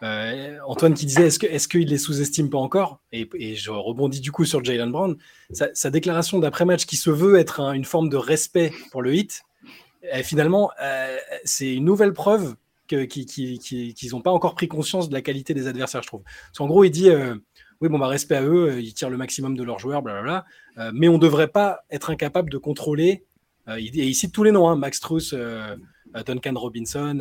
[0.02, 3.02] Antoine qui disait, est-ce, qu'il les sous-estime pas encore?
[3.12, 5.18] Et, et, je rebondis du coup sur Jalen Brown.
[5.52, 9.42] Sa, déclaration d'après-match qui se veut être une forme de respect pour le hit,
[10.24, 10.72] finalement,
[11.44, 12.56] c'est une nouvelle preuve
[12.90, 16.24] qu'ils n'ont pas encore pris conscience de la qualité des adversaires, je trouve.
[16.24, 17.36] Parce qu'en gros, il dit euh,
[17.82, 20.46] oui, bon, bah, respect à eux, euh, ils tirent le maximum de leurs joueurs, blablabla,
[20.78, 23.24] euh, mais on ne devrait pas être incapable de contrôler.
[23.68, 25.36] et il cite tous les noms hein, Max Truss,
[26.26, 27.20] Duncan Robinson,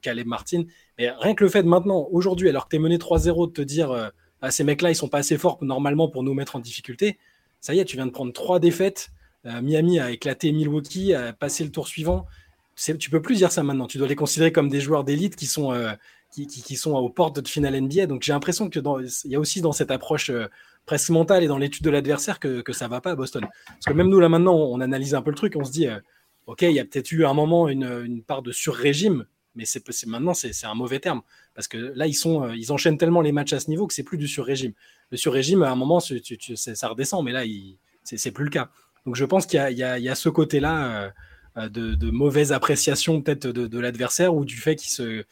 [0.00, 0.64] Caleb Martin.
[0.98, 3.52] Mais rien que le fait de maintenant, aujourd'hui, alors que tu es mené 3-0, de
[3.52, 6.60] te dire ah, ces mecs-là, ils sont pas assez forts normalement pour nous mettre en
[6.60, 7.18] difficulté,
[7.60, 9.10] ça y est, tu viens de prendre trois défaites.
[9.44, 12.24] Miami a éclaté Milwaukee, a passé le tour suivant
[12.76, 13.86] tu peux plus dire ça maintenant.
[13.86, 15.92] Tu dois les considérer comme des joueurs d'élite qui sont euh,
[16.30, 18.06] qui, sont aux portes de finale NBA.
[18.06, 18.78] Donc j'ai l'impression que
[19.24, 20.46] il y a aussi dans cette approche euh,
[20.86, 23.46] presque mentale et dans l'étude de l'adversaire que, que ça va pas à Boston.
[23.66, 25.86] Parce que même nous là maintenant, on analyse un peu le truc, on se dit,
[25.86, 25.98] euh,
[26.46, 29.84] ok, il y a peut-être eu un moment une, une part de sur-régime, mais c'est
[30.06, 31.22] maintenant c'est un mauvais terme
[31.54, 34.02] parce que là ils sont ils enchaînent tellement les matchs à ce niveau que c'est
[34.02, 34.72] plus du sur-régime.
[35.10, 37.44] Le sur-régime à un moment ça redescend, mais là
[38.02, 38.70] c'est plus le cas.
[39.06, 41.12] Donc je pense qu'il y, a ce côté là.
[41.56, 45.24] Euh, de, mauvaise appréciation peut-être de, l'adversaire ou du fait qu'il se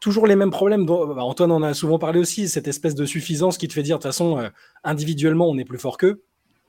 [0.00, 0.86] toujours les mêmes problèmes.
[0.86, 3.98] Bah, Antoine en a souvent parlé aussi, cette espèce de suffisance qui te fait dire,
[3.98, 4.48] de toute façon, euh,
[4.84, 6.22] individuellement, on est plus fort qu'eux.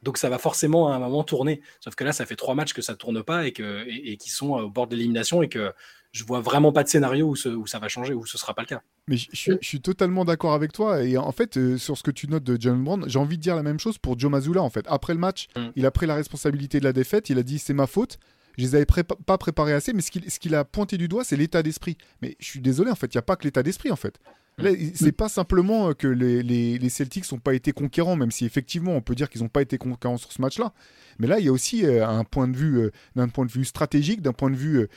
[0.03, 1.61] Donc ça va forcément à un moment tourner.
[1.79, 4.29] Sauf que là, ça fait trois matchs que ça tourne pas et, que, et, qui
[4.29, 5.71] sont au bord de l'élimination et que
[6.11, 8.63] je vois vraiment pas de scénario où, où, ça va changer, où ce sera pas
[8.63, 8.81] le cas.
[9.07, 11.03] Mais je, suis totalement d'accord avec toi.
[11.03, 13.43] Et en fait, euh, sur ce que tu notes de John Brown, j'ai envie de
[13.43, 14.61] dire la même chose pour Joe Mazzulla.
[14.61, 15.67] En fait, après le match, mm.
[15.75, 17.29] il a pris la responsabilité de la défaite.
[17.29, 18.17] Il a dit c'est ma faute
[18.57, 21.63] je les avais pas préparés assez, mais ce qu'il a pointé du doigt, c'est l'état
[21.63, 21.97] d'esprit.
[22.21, 24.19] Mais je suis désolé, en fait, il n'y a pas que l'état d'esprit, en fait.
[24.59, 24.91] Mm.
[24.93, 28.91] C'est pas simplement euh, que les, les, Celtics n'ont pas été conquérants, même si effectivement
[28.91, 30.73] on peut dire qu'ils n'ont pas été conquérants sur ce match-là.
[31.19, 33.51] Mais là, il y a aussi euh, un point de vue, euh, d'un point de
[33.51, 34.87] vue stratégique, d'un point de vue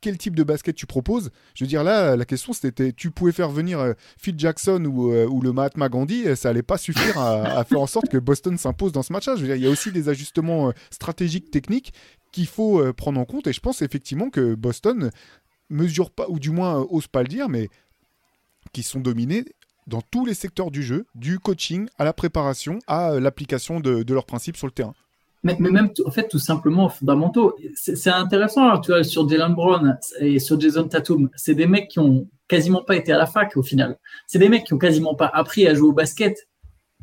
[0.00, 1.30] quel type de basket tu proposes.
[1.54, 5.40] Je veux dire là, la question c'était, tu pouvais faire venir Phil Jackson ou, ou,
[5.40, 8.92] le Mahatma Gandhi, ça allait pas suffire à, à faire en sorte que Boston s'impose
[8.92, 9.36] dans ce match-là.
[9.36, 11.92] Je veux dire, il y a aussi des ajustements stratégiques, techniques
[12.32, 13.46] qu'il faut prendre en compte.
[13.46, 15.10] Et je pense effectivement que Boston
[15.70, 17.68] mesure pas, ou du moins ose pas le dire, mais
[18.72, 19.44] qui sont dominés
[19.86, 24.04] dans tous les secteurs du jeu, du coaching à la préparation, à euh, l'application de,
[24.12, 24.94] leurs principes sur le terrain.
[25.44, 27.56] Mais, même, en fait, tout simplement fondamentaux.
[27.74, 31.98] C'est intéressant, tu vois, sur Jalen Brown et sur Jason Tatum, c'est des mecs qui
[31.98, 33.98] ont quasiment pas été à la fac au final.
[34.28, 36.46] C'est des mecs qui ont quasiment pas appris à jouer au basket.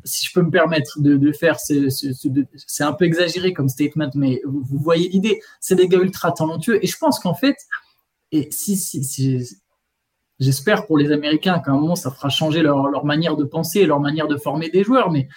[0.04, 4.78] Si je peux me permettre de, faire, c'est un peu exagéré comme statement, mais vous,
[4.78, 5.40] voyez l'idée.
[5.60, 7.56] C'est des gars ultra talentueux et je pense qu'en fait,
[10.38, 14.00] j'espère pour les Américains qu'à un moment, ça fera changer leur, manière de penser, leur
[14.00, 15.10] manière de former des joueurs.
[15.10, 15.28] Mais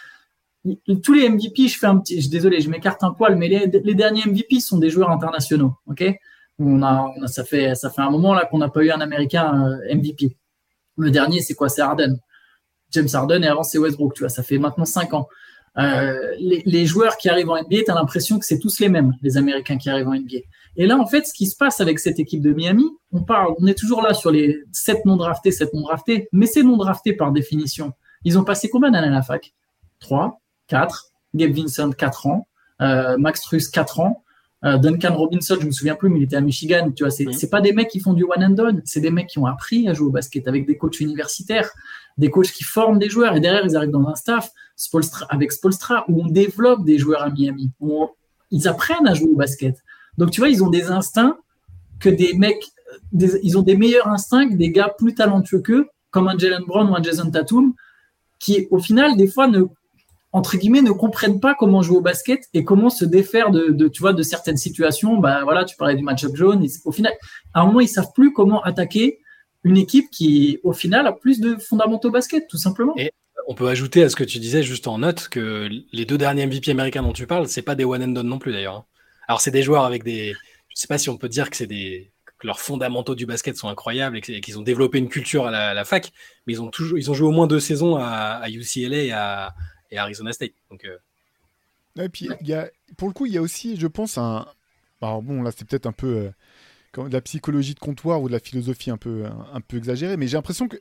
[1.03, 3.95] tous les MVP, je fais un petit, je, désolé, je m'écarte un poil, mais les,
[3.95, 5.73] derniers MVP sont des joueurs internationaux.
[5.87, 6.03] Ok,
[6.59, 9.69] on a, ça fait, ça fait un moment là qu'on n'a pas eu un Américain
[9.69, 10.37] euh, MVP.
[10.97, 11.69] Le dernier, c'est quoi?
[11.69, 12.17] C'est Harden.
[12.93, 14.13] James Harden et avant c'est Westbrook.
[14.13, 15.27] Tu vois, ça fait maintenant cinq ans.
[15.77, 19.13] Euh, les, joueurs qui arrivent en NBA, tu as l'impression que c'est tous les mêmes,
[19.23, 20.37] les Américains qui arrivent en NBA.
[20.75, 23.55] Et là, en fait, ce qui se passe avec cette équipe de Miami, on parle,
[23.59, 26.77] on est toujours là sur les 7 non draftés, 7 non draftés, mais c'est non
[26.77, 27.93] draftés par définition.
[28.23, 29.53] Ils ont passé combien d'années à la fac?
[29.99, 32.47] 3, 4, Gabe Vincent 4 ans,
[32.81, 34.22] euh, Max Truss 4 ans,
[34.65, 36.91] euh, Duncan Robinson, je me souviens plus, mais il était à Michigan.
[36.95, 39.27] Tu vois, c'est, pas des mecs qui font du one and done, c'est des mecs
[39.27, 41.69] qui ont appris à jouer au basket avec des coachs universitaires,
[42.17, 44.51] des coachs qui forment des joueurs et derrière ils arrivent dans un staff
[45.29, 48.07] avec Spolstra où on développe des joueurs à Miami, où
[48.51, 49.77] ils apprennent à jouer au basket.
[50.17, 51.37] Donc, tu vois, ils ont des instincts
[51.99, 52.65] que des mecs,
[53.11, 56.89] ils ont des meilleurs instincts que des gars plus talentueux qu'eux, comme un Jalen Brown
[56.89, 57.73] ou un Jason Tatum,
[58.39, 59.63] qui, au final, des fois, ne,
[60.33, 64.01] entre guillemets, ne comprennent pas comment jouer au basket et comment se défaire de, tu
[64.01, 65.17] vois, de certaines situations.
[65.17, 66.65] Bah, voilà, tu parlais du match-up jaune.
[66.85, 67.13] au final,
[67.53, 69.19] à un moment, ils savent plus comment attaquer
[69.63, 72.95] une équipe qui, au final, a plus de fondamentaux basket, tout simplement.
[73.47, 76.47] On peut ajouter à ce que tu disais juste en note que les deux derniers
[76.47, 78.75] MVP américains dont tu parles, c'est pas des one and done non plus d'ailleurs.
[78.75, 78.85] Hein.
[79.27, 80.33] Alors, c'est des joueurs avec des.
[80.69, 83.69] Je sais pas si on peut dire que c'est des leurs fondamentaux du basket sont
[83.69, 86.11] incroyables et qu'ils ont développé une culture à la, fac,
[86.45, 89.53] mais ils ont toujours, ils ont joué au moins deux saisons à, UCLA et à,
[89.97, 90.53] Arizona State.
[90.69, 90.97] Donc, euh.
[92.03, 94.47] et puis, y a, pour le coup, il y a aussi, je pense, un.
[95.01, 96.31] Alors bon, là, c'est peut-être un peu
[96.97, 100.17] euh, de la psychologie de comptoir ou de la philosophie un peu, un, peu exagérée,
[100.17, 100.79] mais j'ai l'impression qu'il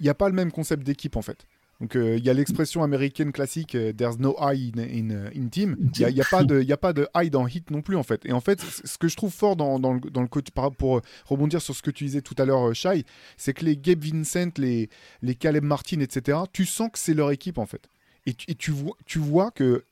[0.00, 1.46] n'y a pas le même concept d'équipe en fait.
[1.80, 5.76] Donc euh, il y a l'expression américaine classique euh, "There's no I in, in, team".
[5.98, 8.24] Il n'y a, pas de, a pas de I dans hit non plus en fait.
[8.26, 11.74] Et en fait, ce que je trouve fort dans, dans le, le pour rebondir sur
[11.74, 13.04] ce que tu disais tout à l'heure, euh, Shai,
[13.36, 14.88] c'est que les Gabe Vincent, les,
[15.20, 16.38] les Caleb Martin, etc.
[16.52, 17.88] Tu sens que c'est leur équipe en fait.
[18.26, 19.84] Et, tu, et tu, vois, tu vois que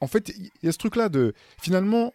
[0.00, 2.12] en fait, il y a ce truc là de finalement,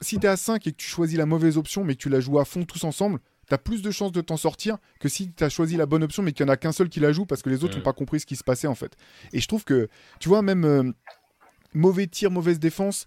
[0.00, 2.08] si tu es à 5 et que tu choisis la mauvaise option, mais que tu
[2.08, 5.08] la joues à fond tous ensemble, tu as plus de chances de t'en sortir que
[5.08, 7.00] si tu as choisi la bonne option, mais qu'il n'y en a qu'un seul qui
[7.00, 8.96] la joue parce que les autres n'ont pas compris ce qui se passait en fait.
[9.32, 9.88] Et je trouve que,
[10.18, 10.92] tu vois, même euh,
[11.74, 13.06] mauvais tir, mauvaise défense,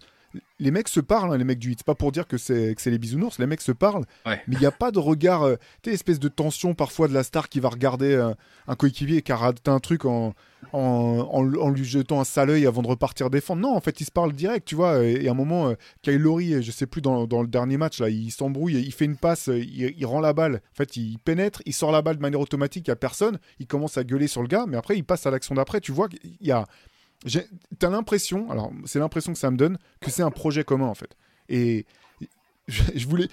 [0.58, 1.78] les mecs se parlent, hein, les mecs du 8.
[1.80, 4.04] C'est pas pour dire que c'est les bisounours, les mecs se parlent.
[4.26, 7.22] Mais il n'y a pas de regard, euh, tu espèce de tension parfois de la
[7.22, 8.32] star qui va regarder euh,
[8.68, 10.34] un coéquipier qui a raté un truc en,
[10.72, 13.62] en, lui jetant un sale œil avant de repartir défendre.
[13.62, 15.02] Non, en fait, ils se parlent direct, tu vois.
[15.02, 18.08] Et, à un moment, euh, Kyle Lowry, je sais plus, dans, le dernier match, là,
[18.08, 20.56] il s'embrouille, il fait une passe, il, rend la balle.
[20.56, 23.38] En fait, il pénètre, il sort la balle de manière automatique, il n'y a personne.
[23.58, 25.80] Il commence à gueuler sur le gars, mais après, il passe à l'action d'après.
[25.80, 26.66] Tu vois qu'il y a
[27.78, 30.94] T'as l'impression, alors c'est l'impression que ça me donne, que c'est un projet commun en
[30.94, 31.16] fait.
[31.48, 31.86] Et
[32.68, 33.28] je, voulais.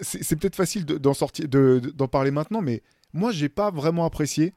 [0.00, 4.54] C'est peut-être facile d'en sortir, d'en parler maintenant, mais moi j'ai pas vraiment apprécié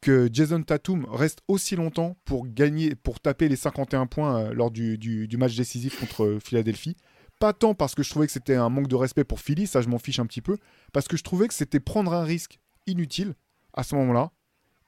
[0.00, 4.70] que Jason Tatum reste aussi longtemps pour gagner, pour taper les 51 points euh, lors
[4.70, 6.96] du, du, match décisif contre Philadelphie.
[7.38, 9.82] Pas tant parce que je trouvais que c'était un manque de respect pour Philly, ça
[9.82, 10.56] je m'en fiche un petit peu,
[10.92, 13.34] parce que je trouvais que c'était prendre un risque inutile
[13.74, 14.32] à ce moment-là,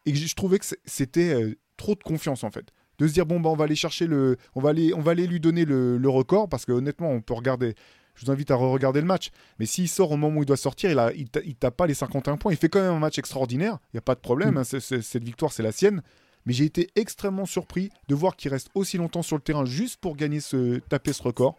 [0.07, 3.27] et que je trouvais que c'était euh, trop de confiance en fait de se dire
[3.27, 5.65] bon bah on va aller chercher le on va aller on va aller lui donner
[5.65, 7.75] le, record parce que honnêtement on peut regarder
[8.15, 9.31] je vous invite à re-regarder le match.
[9.59, 11.95] Mais s'il sort au moment où il doit sortir, il, a, il, tape pas les
[11.95, 12.53] 51 points.
[12.53, 13.79] Il fait quand même un match extraordinaire.
[13.87, 14.59] Il n'y a pas de problème.
[14.59, 14.65] Hein.
[14.65, 16.03] cette victoire, c'est la sienne.
[16.45, 19.99] Mais j'ai été extrêmement surpris de voir qu'il reste aussi longtemps sur le terrain juste
[19.99, 21.57] pour gagner ce, taper ce record.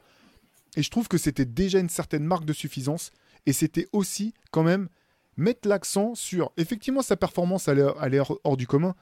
[0.75, 3.11] Et je trouve que c'était déjà une certaine marque de suffisance.
[3.47, 4.89] Et c'était aussi quand même
[5.37, 6.51] mettre l'accent sur.
[6.57, 8.93] Effectivement, sa performance, elle est, hors du commun.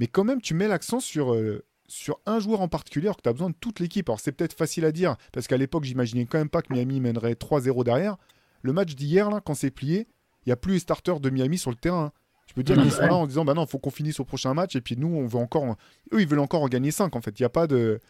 [0.00, 3.22] Mais quand même, tu mets l'accent sur, euh, sur un joueur en particulier alors que
[3.22, 4.08] tu as besoin de toute l'équipe.
[4.08, 7.00] Alors c'est peut-être facile à dire, parce qu'à l'époque, j'imaginais quand même pas que Miami
[7.00, 8.16] mènerait 3-0 derrière.
[8.62, 10.08] Le match d'hier, là, quand c'est plié,
[10.44, 12.12] il n'y a plus les starters de Miami sur le terrain.
[12.46, 14.54] Je peux dire qu'ils sont là en disant bah non, faut qu'on finisse au prochain
[14.54, 15.64] match et puis nous on veut encore
[16.12, 17.38] eux ils veulent encore en gagner 5 en fait.
[17.38, 18.00] Il n'y a pas de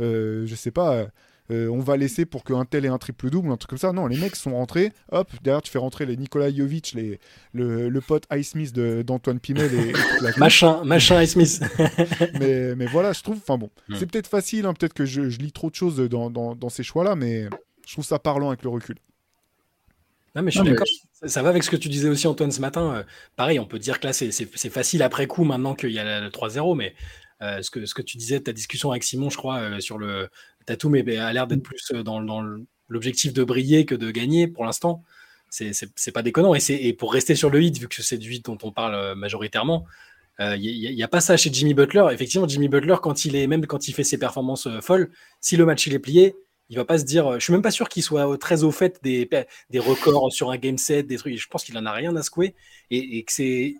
[0.00, 1.06] euh, je sais pas
[1.50, 3.92] euh, on va laisser pour qu'un tel ait un triple double, un truc comme ça.
[3.92, 4.92] Non, les mecs sont rentrés.
[5.12, 7.20] Hop, derrière tu fais rentrer les Nicolas Jovic, les,
[7.52, 9.92] le, pote Ice Smith d'Antoine Pinel et,
[10.38, 11.62] machin, machin Ice Smith.
[12.38, 13.36] mais, mais voilà, je trouve.
[13.36, 14.66] Enfin bon, c'est peut-être facile.
[14.66, 17.48] Hein, peut-être que je, lis trop de choses dans, dans ces choix-là, mais
[17.86, 18.96] je trouve ça parlant avec le recul.
[20.36, 20.86] Non, mais je suis d'accord.
[21.22, 22.96] Ça va avec ce que tu disais aussi, Antoine, ce matin.
[22.96, 23.02] Euh,
[23.36, 24.30] pareil, on peut dire que là, c'est
[24.68, 26.94] facile après coup, maintenant qu'il y a le 3-0, mais
[27.40, 29.96] euh, ce, que, ce que tu disais, ta discussion avec Simon, je crois, euh, sur
[29.96, 30.28] le
[30.66, 32.42] Tatou, mais a l'air d'être plus dans, dans
[32.88, 35.02] l'objectif de briller que de gagner pour l'instant.
[35.50, 36.54] C'est pas déconnant.
[36.54, 39.14] Et, et pour rester sur le hit, vu que c'est du hit dont on parle
[39.14, 39.86] majoritairement,
[40.38, 42.06] il n'y a, pas ça chez Jimmy Butler.
[42.12, 45.64] Effectivement, Jimmy Butler, quand il est, même quand il fait ses performances folles, si le
[45.64, 46.34] match il est plié,
[46.68, 47.34] il va pas se dire.
[47.34, 49.28] Je suis même pas sûr qu'il soit très au fait des,
[49.70, 51.36] des records sur un game set, des trucs.
[51.36, 52.54] Je pense qu'il en a rien à secouer
[52.90, 53.74] et, que c'est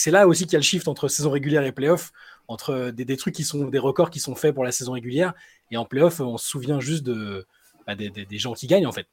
[0.00, 2.12] c'est là aussi qu'il y a le shift entre saison régulière et playoff,
[2.48, 5.34] entre des, des, trucs qui sont des records qui sont faits pour la saison régulière
[5.70, 7.46] et en playoff, on se souvient juste de
[7.86, 9.06] bah, des, gens qui gagnent en fait.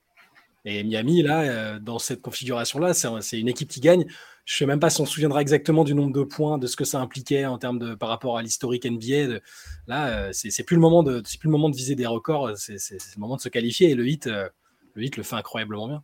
[0.65, 4.05] Et Miami là, euh, dans cette configuration là, c'est une équipe qui gagne.
[4.45, 6.67] Je ne sais même pas si on se souviendra exactement du nombre de points, de
[6.67, 9.39] ce que ça impliquait en termes de par rapport à l'historique NBA.
[9.87, 12.75] là, euh, c'est plus le moment de plus le moment de viser des records, c'est
[12.75, 14.49] le moment de se qualifier et le euh,
[14.95, 16.03] le hit le fait incroyablement bien.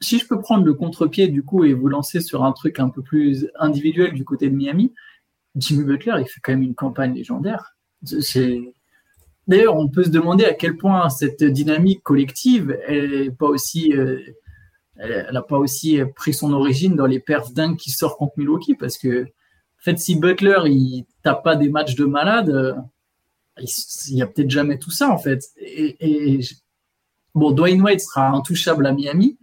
[0.00, 2.88] Si je peux prendre le contre-pied du coup et vous lancer sur un truc un
[2.88, 4.92] peu plus individuel du côté de Miami,
[5.56, 7.76] Jimmy Butler, il fait quand même une campagne légendaire.
[9.48, 13.30] D'ailleurs, on peut se demander à quel point cette dynamique collective euh,
[14.96, 18.74] elle n'a pas aussi pris son origine dans les perfs dingues qui sortent contre Milwaukee
[18.74, 22.74] parce que en fait si Butler il tape pas des matchs de malade euh,
[23.58, 26.40] il n'y a peut-être jamais tout ça en fait et,
[27.34, 29.38] bon Dwayne Wade sera intouchable à Miami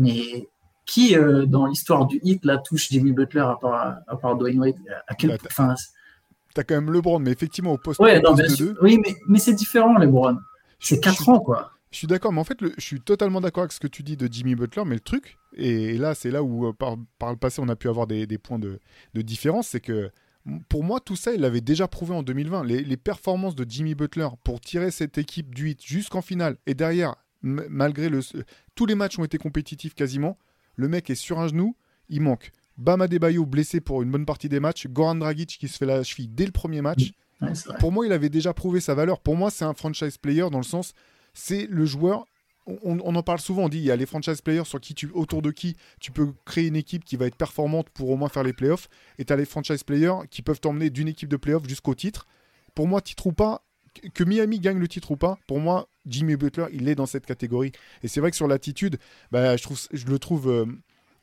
[0.00, 0.48] mais
[0.86, 4.58] qui euh, dans l'histoire du hit la touche Jimmy Butler à part, à part Dwayne
[4.58, 4.74] Wade?
[5.06, 5.74] À quel bah,
[6.54, 9.96] T'as quand même LeBron, mais effectivement, au poste, ouais, de Oui, mais, mais c'est différent,
[9.96, 10.36] LeBron.
[10.80, 11.70] C'est 4 ans, quoi.
[11.92, 14.16] Je suis d'accord, mais en fait, je suis totalement d'accord avec ce que tu dis
[14.16, 17.60] de Jimmy Butler, mais le truc, et là, c'est là où euh, par, le passé,
[17.60, 18.78] on a pu avoir des, points de,
[19.14, 20.10] différence, c'est que
[20.68, 22.64] pour moi, tout ça, il l'avait déjà prouvé en 2020.
[22.64, 27.16] Les, performances de Jimmy Butler pour tirer cette équipe du 8 jusqu'en finale, et derrière,
[27.42, 28.20] malgré le,
[28.74, 30.38] tous les matchs ont été compétitifs quasiment,
[30.76, 31.76] le mec est sur un genou,
[32.08, 32.52] il manque.
[32.76, 36.02] Bam Adebayo blessé pour une bonne partie des matchs, Goran Dragic qui se fait la
[36.02, 37.12] cheville dès le premier match.
[37.78, 39.20] pour moi, il avait déjà prouvé sa valeur.
[39.20, 40.94] Pour moi, c'est un franchise player dans le sens,
[41.34, 42.24] c'est le joueur.
[42.82, 45.10] On, en parle souvent, on dit il y a les franchise players sur qui tu,
[45.12, 48.28] autour de qui tu peux créer une équipe qui va être performante pour au moins
[48.28, 48.88] faire les playoffs.
[49.18, 52.26] Et tu as les franchise players qui peuvent t'emmener d'une équipe de playoffs jusqu'au titre.
[52.74, 53.64] Pour moi, titre ou pas,
[54.14, 57.26] que Miami gagne le titre ou pas, pour moi, Jimmy Butler, il est dans cette
[57.26, 57.72] catégorie.
[58.02, 58.98] Et c'est vrai que sur l'attitude,
[59.30, 60.50] bah, je, le trouve.
[60.50, 60.66] Euh,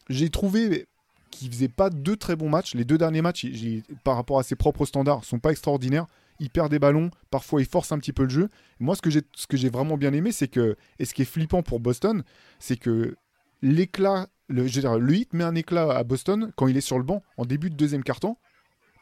[0.10, 0.88] j'ai trouvé
[1.32, 2.76] qu'il faisait pas deux très bons matchs.
[2.76, 3.46] Les deux derniers matchs,
[4.04, 6.08] par rapport à ses propres standards, sont pas extraordinaires
[6.40, 8.50] il perd des ballons, parfois il force un petit peu le jeu.
[8.80, 11.80] Moi, ce que j'ai, vraiment bien aimé, c'est que, et ce qui est flippant pour
[11.80, 12.24] Boston,
[12.60, 13.16] c'est que
[13.62, 17.24] l'éclat, le, le hit met un éclat à Boston quand il est sur le banc
[17.38, 18.38] en début de deuxième carton.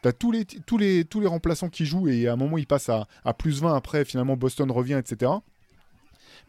[0.01, 2.67] T'as tous les, tous, les, tous les remplaçants qui jouent et à un moment il
[2.67, 5.31] passe à, à plus 20 après, finalement Boston revient, etc.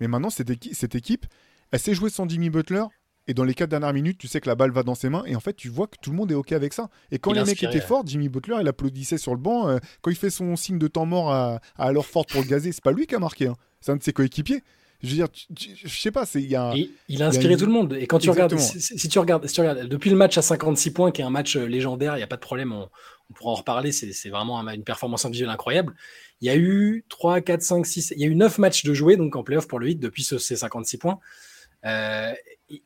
[0.01, 1.27] Mais maintenant, cette, cette équipe,
[1.71, 2.85] elle s'est jouée sans Jimmy Butler,
[3.29, 5.25] et dans les quatre dernières minutes, tu sais que la balle va dans ses mains.
[5.27, 6.89] Et en fait, tu vois que tout le monde est OK avec ça.
[7.11, 9.69] Et quand les mecs étaient forts, Jimmy Butler, il applaudissait sur le banc.
[9.69, 12.47] Euh, quand il fait son signe de temps mort à, à alors Ford pour le
[12.47, 13.49] gazer, c'est pas lui qui a marqué.
[13.49, 13.57] Hein.
[13.81, 14.63] C'est un de ses coéquipiers.
[15.03, 15.27] Je veux dire,
[15.85, 16.73] je sais pas, c'est il y a.
[17.09, 17.95] il a inspiré tout le monde.
[17.95, 21.11] Et quand tu regardes si, tu regardes, tu regardes, depuis le match à 56 points,
[21.11, 22.89] qui est un match euh, légendaire, il n'y a pas de problème, on,
[23.35, 23.93] pourra en reparler.
[23.93, 25.95] C'est vraiment une performance individuelle incroyable.
[26.41, 28.93] Il y a eu 3, 4, 5, 6, il y a eu 9 matchs de
[28.93, 31.19] jouer donc en playoff pour le 8 depuis ces 56 points.
[31.85, 32.33] Euh,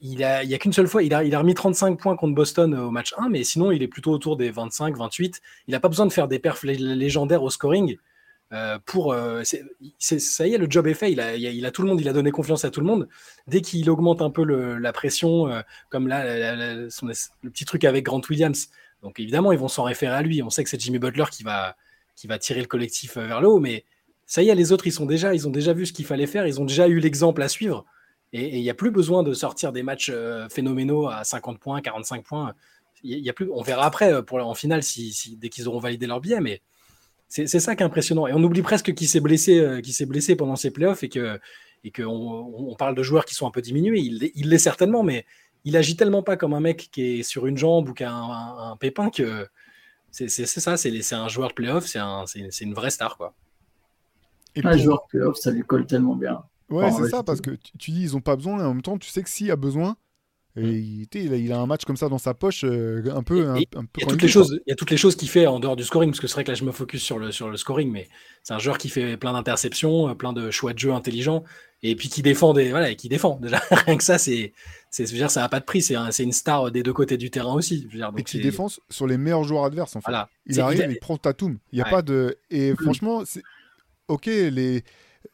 [0.01, 3.15] il a, a qu'une seule fois, il a, remis 35 points contre Boston au match
[3.17, 5.41] 1, mais sinon il est plutôt autour des 25, 28.
[5.69, 7.97] Il n'a pas besoin de faire des perfs légendaires au scoring.
[8.53, 9.43] Euh, pour euh,
[9.99, 11.13] ça y est, le job est fait.
[11.13, 13.09] Il a, il a, tout le monde, il a donné confiance à tout le monde.
[13.47, 15.49] Dès qu'il augmente un peu la pression,
[15.89, 18.69] comme là, le petit truc avec Grant Williams.
[19.03, 20.43] Donc évidemment, ils vont s'en référer à lui.
[20.43, 21.77] On sait que c'est Jimmy Butler qui va,
[22.17, 23.85] qui va tirer le collectif vers le haut, mais
[24.27, 26.27] ça y est, les autres, ils sont déjà, ils ont déjà vu ce qu'il fallait
[26.27, 26.47] faire.
[26.47, 27.85] Ils ont déjà eu l'exemple à suivre.
[28.33, 31.81] Et il n'y a plus besoin de sortir des matchs euh, phénoménaux à 50 points,
[31.81, 32.55] 45 points.
[33.03, 35.81] Il y a plus, on verra après euh, pour, en finale si, dès qu'ils auront
[35.81, 36.61] validé leur billet, mais
[37.27, 38.27] c'est ça qui est impressionnant.
[38.27, 41.11] Et on oublie presque qu'il s'est blessé, s'est blessé pendant ses playoffs et
[41.83, 44.01] et qu'on on parle de joueurs qui sont un peu diminués.
[44.01, 45.25] Il l'est certainement, mais
[45.65, 48.13] il agit tellement pas comme un mec qui est sur une jambe ou qui a
[48.13, 49.47] un, pépin que
[50.11, 53.17] c'est ça, c'est un joueur de playoff, c'est une vraie star.
[53.17, 53.35] Quoi.
[54.57, 56.43] Et Un joueur de playoff, ça lui colle tellement bien.
[56.71, 58.97] Ouais, c'est ça, parce que tu, dis ils ont pas besoin, et en même temps,
[58.97, 59.97] tu sais que s'il y a besoin,
[60.57, 61.07] et mm.
[61.15, 63.55] il, il, a, un match comme ça dans sa poche, euh, un peu.
[63.57, 65.59] il, y a toutes les choses, il y a toutes les choses qu'il fait en
[65.59, 67.51] dehors du scoring, parce que c'est vrai que là je me focus sur le, sur
[67.51, 68.09] le scoring, mais
[68.43, 71.43] c'est un joueur qui fait plein d'interceptions, euh, plein de choix de jeu intelligents,
[71.83, 73.37] et puis qui défend des, voilà, qui défend.
[73.41, 74.53] Déjà, rien que ça, c'est,
[74.91, 75.83] c'est, dire, ça n'a pas de prix.
[75.83, 77.87] C'est, une star des deux côtés du terrain aussi.
[77.87, 79.95] dire, et qui défend sur les meilleurs joueurs adverses.
[79.95, 80.13] En fait.
[80.47, 81.59] Il arrive, il, prend Tatum.
[81.73, 82.37] Il y a pas de.
[82.51, 83.43] Et franchement, c'est
[84.09, 84.27] ok.
[84.27, 84.83] Les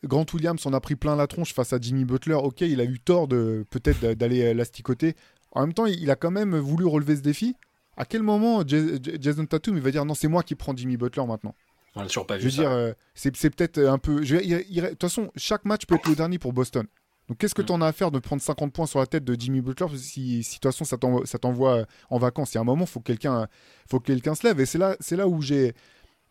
[0.04, 2.34] Grant Williams en a pris plein la tronche face à Jimmy Butler.
[2.34, 5.14] Ok, il a eu tort de peut-être d'aller l'asticoter.
[5.52, 7.56] En même temps, il a quand même voulu relever ce défi.
[7.96, 11.24] À quel moment Jason Tatum il va dire non, c'est moi qui prends Jimmy Butler
[11.26, 11.54] maintenant?
[11.94, 14.20] On n'a toujours pas vu Je veux dire, euh, c'est peut-être un peu.
[14.20, 16.86] De toute façon, chaque match peut être le dernier pour Boston.
[17.28, 17.66] Donc qu'est-ce que mm.
[17.66, 19.86] tu en as à faire de prendre 50 points sur la tête de Jimmy Butler
[19.96, 22.52] si, si de toute façon ça t'envoie en vacances?
[22.52, 23.48] Il y a un moment, faut quelqu'un
[23.90, 24.60] faut que quelqu'un se lève.
[24.60, 25.74] Et c'est là, là où j'ai.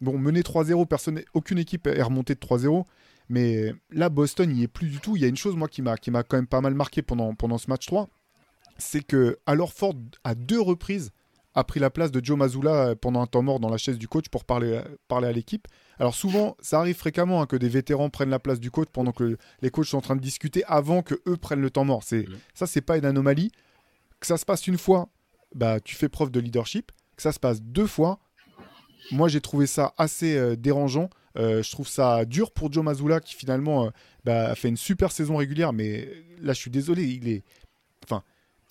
[0.01, 2.85] Bon, mené 3-0, personne, aucune équipe est remontée de 3-0.
[3.29, 5.15] Mais là, Boston n'y est plus du tout.
[5.15, 7.57] Il y a une chose, moi, qui m'a quand même pas mal marqué pendant, pendant
[7.57, 8.09] ce match 3
[8.77, 11.11] c'est que alors Ford, à deux reprises,
[11.55, 13.97] a pris la place de Joe Mazzulla euh, pendant un temps mort dans la chaise
[13.97, 15.67] du coach pour parler, euh, parler à l'équipe.
[15.97, 19.13] Alors souvent, ça arrive fréquemment hein, que des vétérans prennent la place du coach pendant
[19.13, 22.03] que les coachs sont en train de discuter avant que eux prennent le temps mort.
[22.03, 22.35] C'est mmh.
[22.53, 23.51] ça, c'est pas une anomalie.
[24.19, 25.09] Que ça se passe une fois,
[25.53, 26.91] bah tu fais preuve de leadership.
[27.15, 28.19] Que ça se passe deux fois,
[29.11, 31.09] moi j'ai trouvé ça assez euh, dérangeant.
[31.37, 33.89] je trouve ça dur pour Joe Mazzulla qui finalement
[34.25, 36.09] bah, a fait une super saison régulière, mais
[36.41, 37.43] là je suis désolé, il est,
[38.03, 38.23] enfin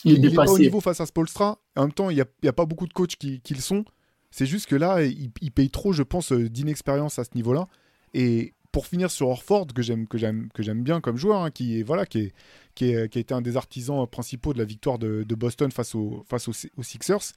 [0.05, 1.59] il n'est pas au niveau face à Spolstra.
[1.77, 3.85] En même temps, il n'y a, pas beaucoup de coachs qui, le sont.
[4.31, 7.69] C'est juste que là, il, paye trop, je pense, euh, d'inexpérience à ce niveau-là.
[8.13, 11.51] Et pour finir sur Orford, que j'aime que j'aime que j'aime bien comme joueur, hein,
[11.53, 12.33] qui est voilà, qui est,
[12.75, 15.95] qui, est, qui a été un des artisans principaux de la victoire de, Boston face,
[15.95, 17.33] au, face aux, Sixers.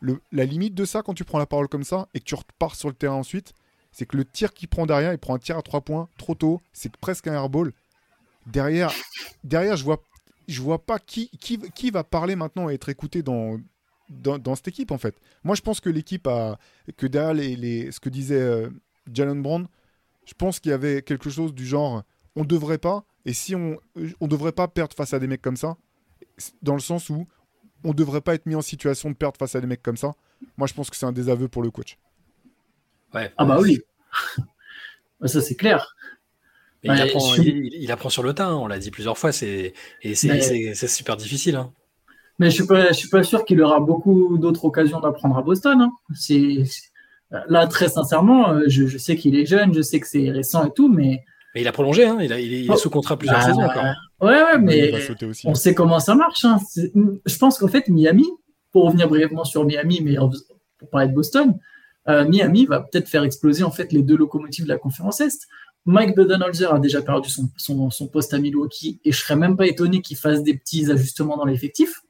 [0.00, 2.34] Le, la limite de ça, quand tu prends la parole comme ça et que tu
[2.34, 3.52] repars sur le terrain ensuite,
[3.92, 6.34] c'est que le tir qu'il prend derrière, il prend un tir à trois points trop
[6.34, 7.72] tôt, c'est presque un airball.
[8.46, 8.92] Derrière,
[9.44, 10.02] derrière, je vois
[10.48, 13.60] je vois pas qui, qui, qui, va parler maintenant et être écouté dans,
[14.08, 15.14] dans, cette équipe, en fait.
[15.44, 16.58] Moi, je pense que l'équipe a.
[16.96, 18.70] que derrière les, ce que disait euh,
[19.12, 19.68] Jalen Brown,
[20.24, 22.02] je pense qu'il y avait quelque chose du genre
[22.34, 23.78] on devrait pas, et si on
[24.20, 25.76] on devrait pas perdre face à des mecs comme ça,
[26.62, 27.26] dans le sens où
[27.84, 30.14] on devrait pas être mis en situation de perdre face à des mecs comme ça.
[30.56, 31.98] Moi, je pense que c'est un désaveu pour le coach.
[33.14, 33.32] Ouais.
[33.36, 33.80] Ah bah oui.
[35.24, 35.94] ça, c'est clair
[36.84, 40.74] il, apprend, il, apprend, sur le tas, on l'a dit plusieurs fois, c'est, et c'est,
[40.88, 41.56] super difficile.
[41.56, 41.72] Hein.
[42.38, 45.80] Mais je ne suis, pas sûr qu'il aura beaucoup d'autres occasions d'apprendre à Boston.
[45.80, 45.90] Hein.
[46.14, 46.62] C'est,
[47.48, 50.72] là, très sincèrement, euh, je, sais qu'il est jeune, je sais que c'est récent et
[50.72, 51.24] tout, mais.
[51.54, 52.18] Mais il a prolongé, hein.
[52.20, 52.76] il, est oh.
[52.76, 53.84] sous contrat plusieurs bah, saisons encore.
[54.20, 54.92] Ouais, ouais, mais
[55.44, 56.44] on sait comment ça marche.
[56.44, 58.26] Je pense qu'en fait, Miami,
[58.70, 60.16] pour revenir brièvement sur Miami, mais
[60.78, 61.58] pour parler de Boston,
[62.08, 65.46] euh, Miami va peut-être faire exploser en fait les deux locomotives de la conférence Est.
[65.88, 67.48] Mike Budenholzer a déjà perdu son,
[67.88, 71.38] son, poste à Milwaukee et je serais même pas étonné qu'il fasse des petits ajustements
[71.38, 72.02] dans l'effectif.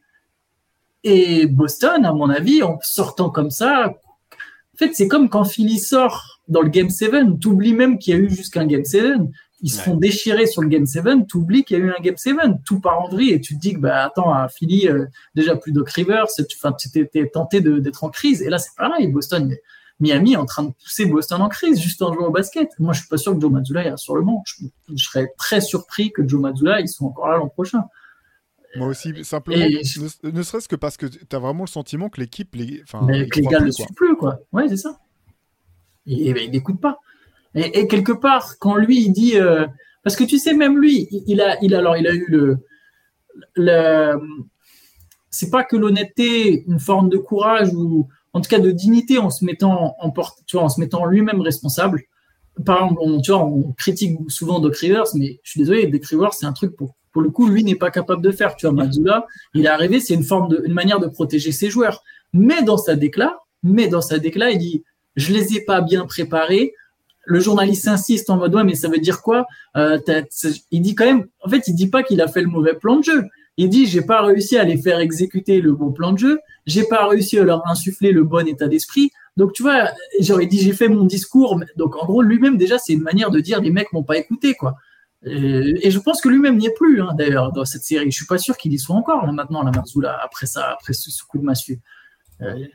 [1.05, 5.79] Et Boston, à mon avis, en sortant comme ça, en fait, c'est comme quand Philly
[5.79, 7.14] sort dans le Game 7,
[7.47, 9.12] oublies même qu'il y a eu jusqu'un Game 7.
[9.61, 12.17] Ils se font déchirer sur le Game 7, oublies qu'il y a eu un Game
[12.17, 15.07] 7, tout part en vrille et tu te dis que, bah, attends, à Philly, euh,
[15.37, 18.43] déjà plus de Rivers, tu étais tenté d'être en crise.
[18.43, 19.55] Et là, c'est pareil, Boston,
[20.01, 22.71] Miami est en train de pousser Boston en crise juste en jouant au basket.
[22.79, 24.43] Moi, je suis pas sûr que Joe Mazzulla est sur le banc.
[24.47, 27.85] Je, serais très surpris que Joe Mazzulla ils sont encore là l'an prochain.
[28.77, 32.55] Moi aussi, simplement, ne, serait-ce que parce que tu as vraiment le sentiment que l'équipe,
[32.55, 34.41] les, que les gars ne le suivent plus, quoi.
[34.53, 35.01] Ouais, c'est ça.
[36.07, 37.01] Et, ben, il n'écoute pas.
[37.55, 39.67] Et, quelque part, quand lui, il dit, euh,
[40.05, 42.59] parce que tu sais, même lui, il, a, il alors, il a eu le,
[43.57, 44.15] le
[45.31, 49.31] c'est pas que l'honnêteté, une forme de courage ou en tout cas de dignité en
[49.31, 52.03] se mettant en porte, tu vois, en se mettant lui-même responsable.
[52.64, 56.05] Par exemple, on, tu vois, on critique souvent Doc Rivers, mais je suis désolé, Doc
[56.05, 58.57] Rivers, c'est un truc pour, pour le coup, lui n'est pas capable de faire.
[58.57, 61.71] Tu vois, Mazzulla, il est arrivé, c'est une forme de, une manière de protéger ses
[61.71, 62.03] joueurs.
[62.33, 64.85] Mais dans sa déclat, mais dans sa il dit,
[65.17, 66.75] je les ai pas bien préparés.
[67.25, 69.47] Le journaliste insiste en mode mais ça veut dire quoi?
[69.77, 69.99] Euh,
[70.70, 72.97] Il dit quand même, en fait, il dit pas qu'il a fait le mauvais plan
[72.97, 73.24] de jeu.
[73.59, 76.85] Il dit j'ai pas réussi à les faire exécuter le bon plan de jeu, j'ai
[76.85, 79.11] pas réussi à leur insuffler le bon état d'esprit.
[79.37, 79.91] Donc tu vois,
[80.21, 81.61] j'aurais dit j'ai fait mon discours.
[81.77, 84.55] Donc en gros lui-même déjà c'est une manière de dire les mecs m'ont pas écouté
[84.55, 84.77] quoi.
[85.25, 88.11] Et, je pense que lui-même n'y est plus, hein, d'ailleurs, dans cette série.
[88.11, 90.93] Je suis pas sûr qu'il y soit encore là, maintenant, la Marzula, après ça, après
[90.93, 91.81] ce, coup de massue.
[92.41, 92.67] Euh,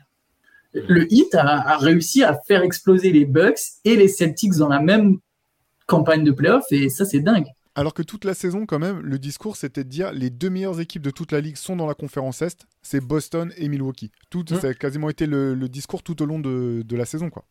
[0.74, 5.18] le Heat a, réussi à faire exploser les Bucks et les Celtics dans la même
[5.86, 7.46] campagne de playoff, et ça, c'est dingue.
[7.76, 10.80] Alors que toute la saison, quand même, le discours, c'était de dire les deux meilleures
[10.80, 14.12] équipes de toute la ligue sont dans la conférence Est, c'est Boston et Milwaukee.
[14.30, 14.60] Tout, mmh.
[14.60, 17.30] Ça a quasiment été le, discours tout au long de, la saison.
[17.30, 17.44] Quoi.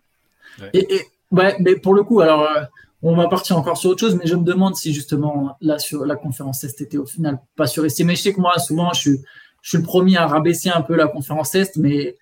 [0.74, 1.02] Et,
[1.32, 2.64] ouais, mais pour le coup, alors, euh,
[3.02, 6.06] on va partir encore sur autre chose, mais je me demande si justement, là, sur
[6.06, 8.16] la conférence Est était au final pas surestimée.
[8.16, 9.22] Je sais que moi, souvent, je suis,
[9.62, 12.16] je suis le premier à rabaisser un peu la conférence Est, mais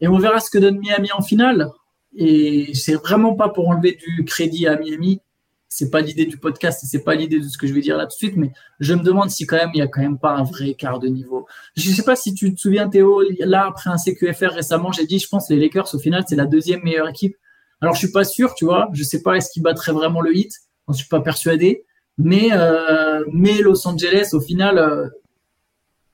[0.00, 1.70] et on verra ce que donne Miami en finale.
[2.14, 5.20] Et c'est vraiment pas pour enlever du crédit à Miami,
[5.68, 8.04] c'est pas l'idée du podcast, c'est pas l'idée de ce que je vais dire là
[8.04, 10.18] tout de suite, mais je me demande si quand même il y a quand même
[10.18, 11.46] pas un vrai écart de niveau.
[11.76, 15.18] Je sais pas si tu te souviens Théo, là après un CQFR récemment, j'ai dit
[15.18, 17.36] je pense les Lakers au final c'est la deuxième meilleure équipe.
[17.80, 20.34] Alors je suis pas sûr, tu vois, je sais pas est-ce qu'ils battraient vraiment le
[20.34, 20.52] hit,
[20.88, 21.84] je suis pas persuadé,
[22.16, 25.06] mais euh, mais Los Angeles au final, euh,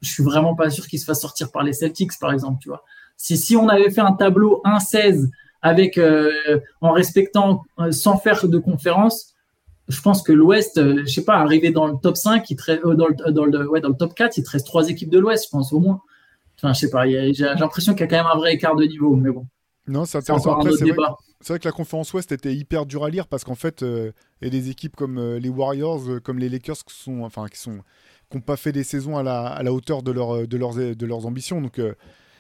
[0.03, 2.69] je suis vraiment pas sûr qu'ils se fassent sortir par les Celtics par exemple, tu
[2.69, 2.83] vois.
[3.17, 5.31] Si si on avait fait un tableau 1-16
[5.63, 9.34] avec euh, en respectant sans faire de conférence
[9.89, 12.95] je pense que l'Ouest, euh, je sais pas, arriver dans le top 5, il euh,
[12.95, 15.19] dans, le, dans, le, ouais, dans le top 4, il te reste trois équipes de
[15.19, 16.01] l'Ouest, je pense, au moins.
[16.57, 18.85] Enfin, je sais pas, j'ai l'impression qu'il y a quand même un vrai écart de
[18.85, 19.47] niveau, mais bon.
[19.87, 20.63] Non, c'est intéressant.
[20.63, 20.97] c'est vrai,
[21.47, 24.47] vrai, que la conférence Ouest était hyper dure à lire parce qu'en fait, euh, il
[24.47, 27.81] y a des équipes comme les Warriors, comme les Lakers qui sont, enfin, qui sont,
[28.31, 30.75] qui n'ont pas fait des saisons à la, à la hauteur de, leur, de, leurs,
[30.77, 31.61] de leurs ambitions.
[31.61, 31.79] Donc,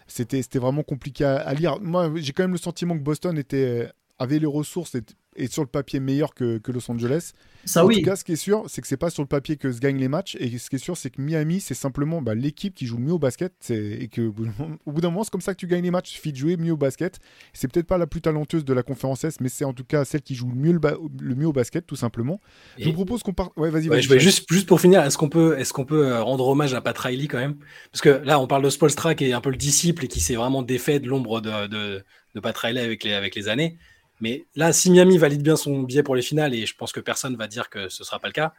[0.07, 1.78] c'était, c'était vraiment compliqué à, à lire.
[1.82, 4.97] Moi, j'ai quand même le sentiment que Boston était, avait les ressources,
[5.37, 7.32] est sur le papier meilleur que, Los Angeles.
[7.64, 8.01] Ça en oui.
[8.01, 9.80] tout cas, ce qui est sûr, c'est que c'est pas sur le papier que se
[9.80, 10.37] gagnent les matchs.
[10.39, 13.12] Et ce qui est sûr, c'est que Miami, c'est simplement bah, l'équipe qui joue mieux
[13.12, 13.70] au basket.
[13.70, 16.11] Et que au bout d'un moment, c'est comme ça que tu gagnes les matchs.
[16.11, 17.20] Il suffit de jouer mieux au basket.
[17.53, 20.05] C'est peut-être pas la plus talentueuse de la conférence S, mais c'est en tout cas
[20.05, 22.41] celle qui joue le mieux, le, mieux au basket, tout simplement.
[22.78, 23.53] Je vous propose qu'on parte.
[23.57, 24.03] Ouais, vas-y.
[24.03, 26.74] je vais juste, juste pour finir, est-ce qu'on peut, est qu'on peut euh, rendre hommage
[26.74, 27.57] à Pat Riley quand même?
[27.91, 30.20] Parce que là, on parle de Spolstra qui est un peu le disciple et qui
[30.20, 32.05] s'est vraiment défait de l'ombre de, de,
[32.35, 33.78] de Pat Riley avec les, avec les années.
[34.21, 37.01] Mais là, si Miami valide bien son billet pour les finales, et je pense que
[37.01, 38.55] personne va dire que ce ne sera pas le cas,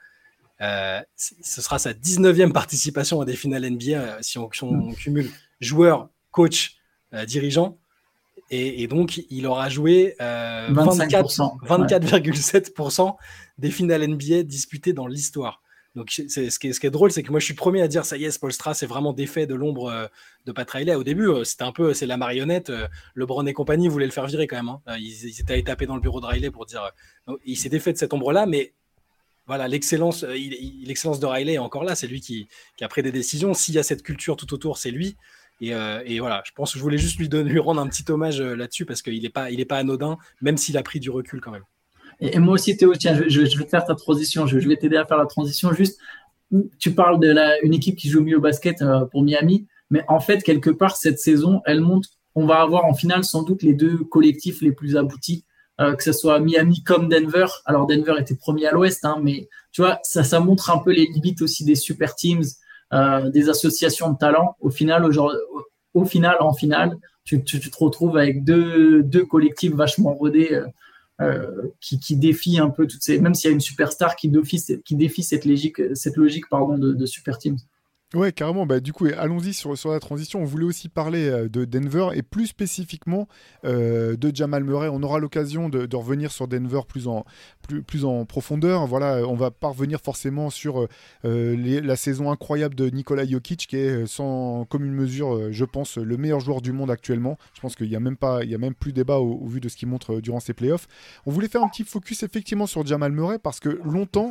[0.62, 5.30] euh, ce sera sa 19e participation à des finales NBA euh, si, on, cumule
[5.60, 6.78] joueurs, coach,
[7.14, 7.78] euh, dirigeants.
[8.51, 13.16] Et, donc, il aura joué 24,7%
[13.58, 15.64] des finales NBA disputées dans l'histoire.
[15.95, 18.25] Donc, ce qui, est, drôle, c'est que moi, je suis premier à dire ça y
[18.25, 20.07] est, Spolstra, c'est vraiment défait de l'ombre euh,
[20.45, 20.93] de Pat Riley.
[20.93, 22.69] Au début, euh, c'était un peu, c'est la marionnette.
[22.69, 24.67] Euh, LeBron et compagnie voulaient le faire virer quand même.
[24.67, 24.97] Hein.
[24.99, 26.91] Ils, étaient allés taper dans le bureau de Riley pour dire.
[27.45, 28.73] il s'est défait de cette ombre-là, mais
[29.47, 31.95] voilà, l'excellence, de Riley est encore là.
[31.95, 32.49] C'est lui qui,
[32.81, 33.53] a pris des décisions.
[33.53, 35.15] S'il y a cette culture tout autour, c'est lui.
[35.61, 38.85] Et, voilà, je pense que je voulais juste lui, donner, rendre un petit hommage là-dessus
[38.85, 41.63] parce qu'il n'est pas, il pas anodin, même s'il a pris du recul quand même.
[42.20, 44.47] Et, moi aussi, Théo, tiens, je, vais te faire ta transition.
[44.47, 45.74] Je, vais t'aider à faire la transition.
[45.74, 45.99] Juste,
[46.80, 50.03] tu parles de la, une équipe qui joue mieux au basket euh, pour Miami, mais
[50.07, 53.63] en fait, quelque part, cette saison, elle montre qu'on va avoir en finale sans doute
[53.63, 55.45] les deux collectifs les plus aboutis,
[55.82, 57.47] euh, que ce soit Miami comme Denver.
[57.66, 61.05] Alors, Denver était premier à l'ouest, hein, mais tu vois, ça, montre un peu les
[61.05, 62.43] limites aussi des super teams,
[62.93, 64.55] euh, des associations de talents.
[64.59, 65.05] Au final,
[65.93, 70.61] au, final, en finale, tu, tu, tu, te retrouves avec deux, deux collectifs vachement rodés.
[71.22, 74.28] Euh, qui, qui, défie un peu toutes ces, même s'il y a une superstar qui
[74.28, 74.59] défie,
[75.24, 77.57] cette logique, cette logique pardon, de, de super teams.
[78.14, 78.66] Ouais, carrément.
[78.66, 80.39] Bah, du coup, allons-y sur, sur la transition.
[80.39, 83.28] On voulait aussi parler euh, de Denver et plus spécifiquement
[83.66, 84.89] euh, de Jamal Murray.
[84.89, 87.26] On aura l'occasion de, revenir sur Denver plus en,
[87.68, 88.86] plus, plus en profondeur.
[88.86, 90.88] Voilà, on va pas revenir forcément sur
[91.26, 96.16] euh, la saison incroyable de Nikola Jokic, qui est sans commune mesure, je pense, le
[96.16, 97.38] meilleur joueur du monde actuellement.
[97.53, 99.47] Je pense qu'il n'y a même pas, il y a même plus débat au, au,
[99.47, 100.88] vu de ce qu'il montre durant ses playoffs.
[101.26, 104.30] On voulait faire un petit focus effectivement sur Jamal Murray parce que longtemps,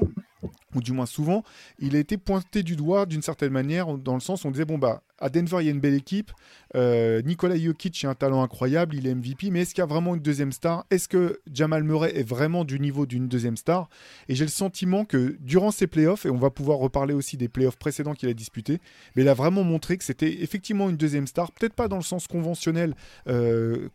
[0.74, 1.42] ou du moins souvent,
[1.78, 4.64] il a été pointé du doigt d'une certaine manière, dans le sens où on disait,
[4.64, 6.32] bon, bah, à Denver, il y a une belle équipe.
[6.74, 9.86] Euh, Nikola Jokic a un talent incroyable, il est MVP, mais est-ce qu'il y a
[9.86, 10.84] vraiment une deuxième star?
[10.90, 13.88] Est-ce que Jamal Murray est vraiment du niveau d'une deuxième star?
[14.28, 17.49] Et j'ai le sentiment que durant ces playoffs, et on va pouvoir reparler aussi des
[17.49, 18.80] playoffs précédents qu'il a disputés,
[19.14, 22.03] mais il a vraiment montré que c'était effectivement une deuxième star, peut-être pas dans le
[22.03, 22.95] sens conventionnel
[23.28, 23.88] euh,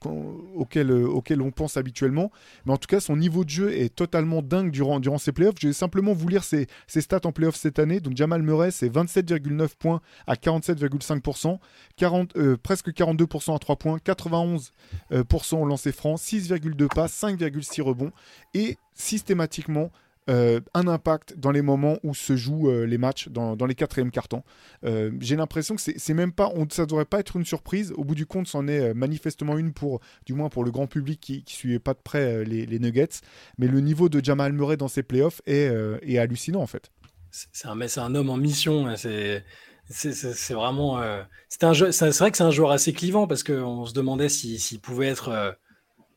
[0.56, 2.32] auquel, euh, auquel on pense habituellement,
[2.66, 5.56] mais en tout cas, son niveau de jeu est totalement dingue durant, durant ces playoffs.
[5.60, 8.00] Je vais simplement vous lire ses, ses stats en playoffs cette année.
[8.00, 11.60] Donc Jamal Murray, c'est 27,9 points à 47,5%,
[11.98, 14.72] 40, presque 42% à 3 points, 91%
[15.12, 18.12] euh, au lancer franc, 6,2 passes, 5,6 rebonds.
[18.54, 19.92] Et systématiquement
[20.30, 24.12] euh, un impact dans les moments où se jouent euh, les matchs, dans, les quatrièmes
[24.12, 24.44] cartons.
[24.86, 27.92] Euh, j'ai l'impression que c'est même pas, on, ça devrait pas être une surprise.
[27.96, 31.20] Au bout du compte, c'en est manifestement une pour, du moins pour le grand public
[31.20, 33.22] qui, qui suivait pas de près les, Nuggets.
[33.58, 35.74] Mais le niveau de Jamal Murray dans ses playoffs est,
[36.04, 36.92] est hallucinant en fait.
[37.32, 37.68] C'est
[38.00, 38.88] un, homme en mission.
[38.88, 39.44] Hein, c'est
[39.90, 41.02] c'est vraiment.
[41.50, 45.58] c'est vrai que c'est un joueur assez clivant parce qu'on se demandait s'il pouvait être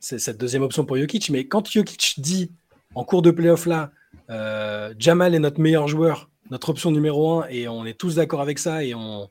[0.01, 1.31] cette deuxième option pour Jokic.
[1.31, 2.53] Mais quand Jokic dit
[2.95, 3.91] en cours de playoff là,
[4.31, 8.41] euh, Jamal est notre meilleur joueur, notre option numéro un, et on est tous d'accord
[8.41, 9.29] avec ça et on,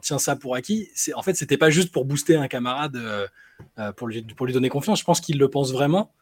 [0.00, 0.88] tient ça pour acquis.
[1.14, 3.26] En fait, c'était pas juste pour booster un camarade euh,
[3.78, 5.00] euh, pour, lui, donner confiance.
[5.00, 6.12] Je pense qu'il le pense vraiment,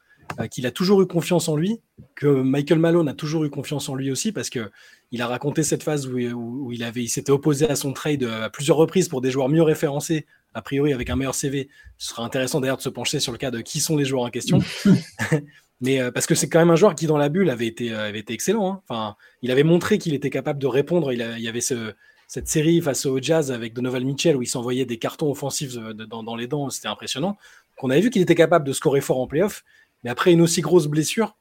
[0.50, 1.82] qu'il a toujours eu confiance en lui,
[2.14, 4.70] que Michael Malone a toujours eu confiance en lui aussi parce que
[5.12, 8.78] il a raconté cette phase où, il il s'était opposé à son trade à plusieurs
[8.78, 10.24] reprises pour des joueurs mieux référencés
[10.54, 11.68] a priori avec un meilleur CV.
[11.98, 14.22] Ce sera intéressant d'ailleurs de se pencher sur le cas de qui sont les joueurs
[14.22, 14.60] en question.
[15.84, 17.92] Mais euh, parce que c'est quand même un joueur qui, dans la bulle, avait été,
[17.92, 18.72] euh, excellent.
[18.72, 18.82] Hein.
[18.88, 21.12] Enfin, il avait montré qu'il était capable de répondre.
[21.12, 21.92] Il, y avait ce,
[22.26, 25.92] cette série face au Jazz avec Donovan Mitchell où il s'envoyait des cartons offensifs euh,
[25.92, 26.70] dans, les dents.
[26.70, 27.36] C'était impressionnant.
[27.82, 29.62] on avait vu qu'il était capable de scorer fort en playoff.
[30.04, 31.36] Mais après une aussi grosse blessure,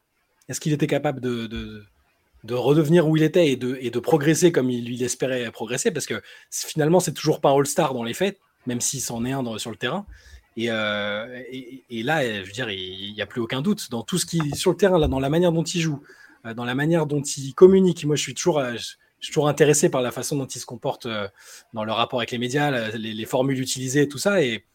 [0.50, 5.02] est-ce qu'il était capable de, de, redevenir où il était et de, progresser comme il,
[5.04, 5.92] espérait progresser?
[5.92, 9.58] Parce que finalement, c'est toujours pas All-Star dans les faits même s'il s'en est un
[9.58, 10.06] sur le terrain.
[10.60, 11.44] Euh,
[11.90, 14.40] et, là, je veux dire, il n'y a plus aucun doute dans tout ce qui
[14.56, 16.02] sur le terrain, là, dans la manière dont il joue,
[16.46, 18.06] euh, dans la manière dont il communique.
[18.06, 20.66] Moi, je suis toujours, euh, je suis toujours intéressé par la façon dont il se
[20.66, 21.08] comporte
[21.74, 24.44] dans le rapport avec les médias, les, formules utilisées, tout ça.
[24.44, 24.66] Et,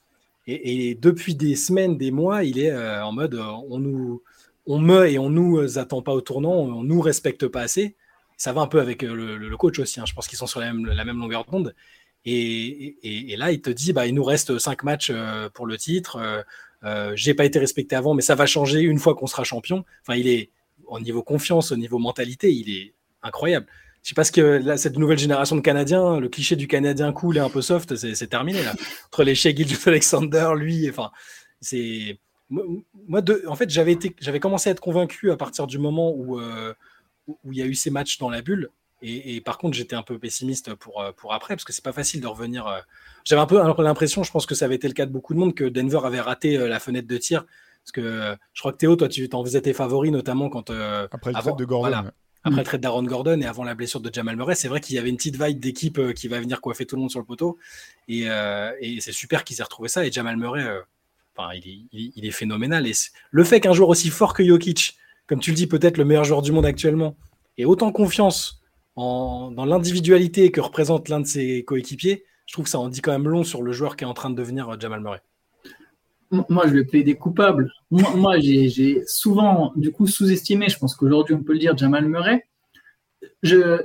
[0.47, 4.22] et, depuis des semaines, des mois, il est en mode on nous,
[4.66, 7.95] on me et on nous attend pas au tournant, on nous respecte pas assez.
[8.39, 10.01] Ça va un peu avec le, coach aussi.
[10.01, 10.07] Hein.
[10.07, 11.74] Je pense qu'ils sont sur la même, la même longueur d'onde.
[12.25, 16.16] Et, là, il te dit, bah, il nous reste cinq matchs euh, pour le titre.
[16.16, 16.43] Euh,
[16.85, 19.85] euh, j'ai pas été respecté avant, mais ça va changer une fois qu'on sera champion.
[20.03, 20.51] Enfin, il est
[20.87, 23.66] au niveau confiance, au niveau mentalité, il est incroyable.
[24.03, 27.37] Je sais pas ce que cette nouvelle génération de Canadiens, le cliché du Canadien cool
[27.37, 28.75] et un peu soft, c'est terminé là.
[29.07, 31.11] Entre les Shea Gilgis Alexander, lui, enfin,
[31.61, 36.41] c'est moi, en fait, j'avais commencé à être convaincu à partir du moment où
[37.29, 38.71] où il y a eu ces matchs dans la bulle.
[39.01, 41.92] Et, par contre, j'étais un peu pessimiste pour, euh, pour après, parce que c'est pas
[41.92, 42.66] facile de revenir.
[42.66, 42.80] Euh.
[43.24, 45.38] J'avais un peu l'impression, je pense que ça avait été le cas de beaucoup de
[45.38, 47.44] monde, que Denver avait raté euh, la fenêtre de tir.
[47.84, 50.70] Parce que je crois que Théo, toi, tu t'en faisais tes favoris, notamment quand.
[50.70, 52.11] après le trade de Gordon.
[52.44, 54.96] après le trade d'Aaron Gordon et avant la blessure de Jamal Murray, c'est vrai qu'il
[54.96, 57.24] y avait une petite vibe d'équipe qui va venir coiffer tout le monde sur le
[57.24, 57.57] poteau.
[58.09, 58.24] Et,
[58.80, 60.05] et c'est super qu'il s'est retrouvé ça.
[60.05, 60.66] Et Jamal Murray,
[61.34, 62.86] enfin, il, est, il, est, phénoménal.
[62.86, 62.92] Et
[63.30, 66.24] le fait qu'un joueur aussi fort que Jokic, comme tu le dis, peut-être le meilleur
[66.24, 67.16] joueur du monde actuellement,
[67.57, 68.57] ait autant confiance
[68.99, 73.12] dans l'individualité que représente l'un de ses coéquipiers, je trouve que ça en dit quand
[73.12, 75.22] même long sur le joueur qui est en train de devenir euh, Jamal Murray.
[76.30, 77.70] Moi, je vais plaider coupable.
[77.90, 82.44] Moi, j'ai souvent, du coup, sous-estimé, je pense qu'aujourd'hui, on peut le dire, Jamal Murray.
[83.42, 83.80] Je,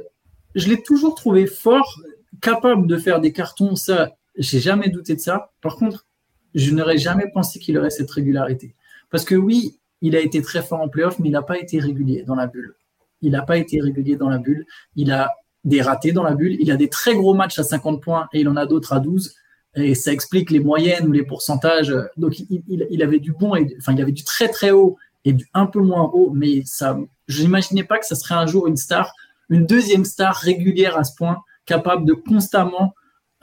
[0.55, 2.01] je l'ai toujours trouvé fort,
[2.41, 5.53] capable de faire des cartons, ça, j'ai jamais douté de ça.
[5.61, 6.05] Par contre,
[6.53, 8.75] je n'aurais jamais pensé qu'il aurait cette régularité.
[9.09, 11.79] Parce que oui, il a été très fort en playoff, mais il n'a pas été
[11.79, 12.75] régulier dans la bulle
[13.23, 14.65] il n'a pas été régulier dans la bulle.
[14.95, 15.31] Il a
[15.63, 16.57] des ratés dans la bulle.
[16.59, 18.99] Il a des très gros matchs à 50 points et il en a d'autres à
[18.99, 19.33] 12.
[19.75, 21.95] Et ça explique les moyennes ou les pourcentages.
[22.17, 25.47] Donc, il, avait du bon, et, enfin, il avait du très très haut et du
[25.53, 26.31] un peu moins haut.
[26.31, 29.13] Mais ça, je n'imaginais pas que ça serait un jour une star,
[29.49, 32.93] une deuxième star régulière à ce point, capable de constamment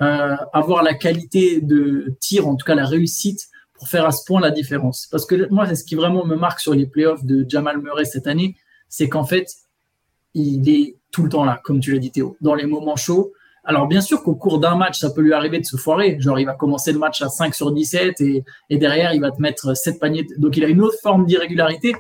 [0.03, 4.25] euh, avoir la qualité de tir, en tout cas la réussite, pour faire à ce
[4.25, 5.09] point la différence.
[5.11, 8.05] Parce que moi, c'est ce qui vraiment me marque sur les playoffs de Jamal Murray
[8.05, 8.57] cette année,
[8.89, 9.49] c'est qu'en fait,
[10.35, 13.33] il est tout le temps là, comme tu l'as dit Théo, dans les moments chauds.
[13.65, 16.19] Alors bien sûr qu'au cours d'un match, ça peut lui arriver de se foirer.
[16.21, 19.31] Genre, il va commencer le match à 5 sur 17 et, et derrière, il va
[19.31, 20.27] te mettre 7 paniers.
[20.39, 21.95] Donc, il a une autre forme d'irrégularité.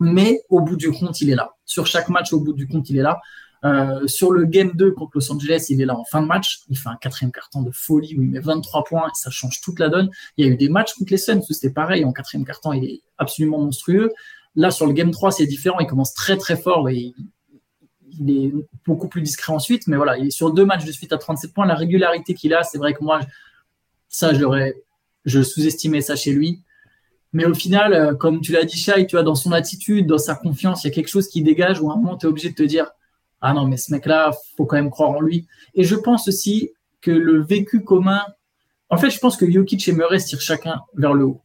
[0.00, 1.52] Mais au bout du compte, il est là.
[1.64, 3.20] Sur chaque match, au bout du compte, il est là.
[3.64, 6.62] Euh, sur le game 2 contre Los Angeles, il est là en fin de match.
[6.68, 9.10] Il fait un quatrième carton de folie où il met 23 points.
[9.14, 10.10] Ça change toute la donne.
[10.36, 12.04] Il y a eu des matchs contre les Suns où c'était pareil.
[12.04, 14.12] En quatrième carton, il est absolument monstrueux.
[14.56, 15.78] Là, sur le game 3, c'est différent.
[15.78, 17.14] Il commence très, très fort et
[18.18, 18.52] il est
[18.84, 21.52] beaucoup plus discret ensuite, mais voilà, il est sur deux matchs de suite à 37
[21.52, 21.66] points.
[21.66, 23.20] La régularité qu'il a, c'est vrai que moi,
[24.08, 24.76] ça, j'aurais,
[25.24, 26.60] je sous-estimais ça chez lui.
[27.32, 30.18] Mais au final, euh, comme tu l'as dit, Shai, tu vois, dans son attitude, dans
[30.18, 32.28] sa confiance, il y a quelque chose qui dégage où à un moment, tu es
[32.28, 32.90] obligé de te dire
[33.40, 35.46] Ah non, mais ce mec-là, faut quand même croire en lui.
[35.74, 38.22] Et je pense aussi que le vécu commun,
[38.90, 41.40] en fait, je pense que Jokic et Murray tirent chacun vers le haut.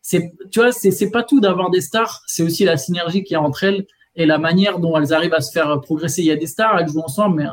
[0.00, 3.34] C'est, tu vois, c'est, c'est pas tout d'avoir des stars, c'est aussi la synergie qu'il
[3.34, 3.86] y a entre elles
[4.16, 6.22] et la manière dont elles arrivent à se faire progresser.
[6.22, 7.46] Il y a des stars, elles jouent ensemble, mais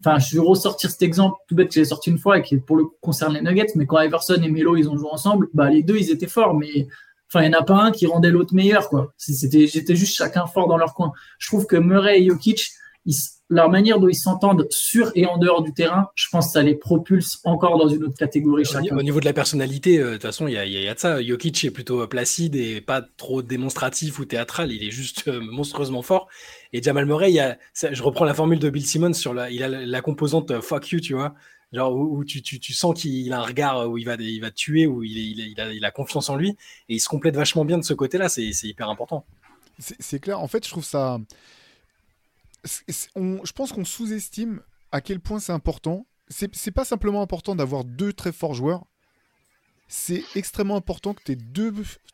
[0.00, 2.56] enfin, je vais ressortir cet exemple tout bête que j'ai sorti une fois et qui
[2.56, 5.68] pour le concerne les Nuggets, mais quand Everson et Melo ils ont joué ensemble, bah
[5.68, 6.86] les deux ils étaient forts, mais
[7.34, 9.12] Enfin, il n'y en a pas un qui rendait l'autre meilleur, quoi.
[9.16, 11.12] C'était, j'étais juste chacun fort dans leur coin.
[11.38, 12.70] Je trouve que Murray et Jokic,
[13.50, 16.62] leur manière dont ils s'entendent sur et en dehors du terrain, je pense que ça
[16.62, 18.96] les propulse encore dans une autre catégorie chacun.
[18.96, 21.22] Au niveau de la personnalité, euh, de toute façon, il y, y, a de ça.
[21.22, 24.72] Jokic est plutôt euh, placide et pas trop démonstratif ou théâtral.
[24.72, 26.28] Il est juste euh, monstrueusement fort.
[26.72, 29.50] Et Jamal Murray, il y a, je reprends la formule de Bill Simmons sur la,
[29.50, 31.34] il a la composante fuck you, tu vois.
[31.72, 34.52] Genre où, tu, tu, tu, sens qu'il a un regard où il va, il va
[34.52, 36.50] tuer, où il, il, il, a, il, a, confiance en lui,
[36.88, 39.24] et il se complète vachement bien de ce côté-là, c'est hyper important.
[39.78, 41.18] C'est clair, en fait, je trouve ça...
[43.14, 44.60] On, je pense qu'on sous-estime
[44.92, 46.06] à quel point c'est important.
[46.28, 48.86] C'est pas simplement important d'avoir deux très forts joueurs,
[49.88, 51.72] c'est extrêmement important que tes deux,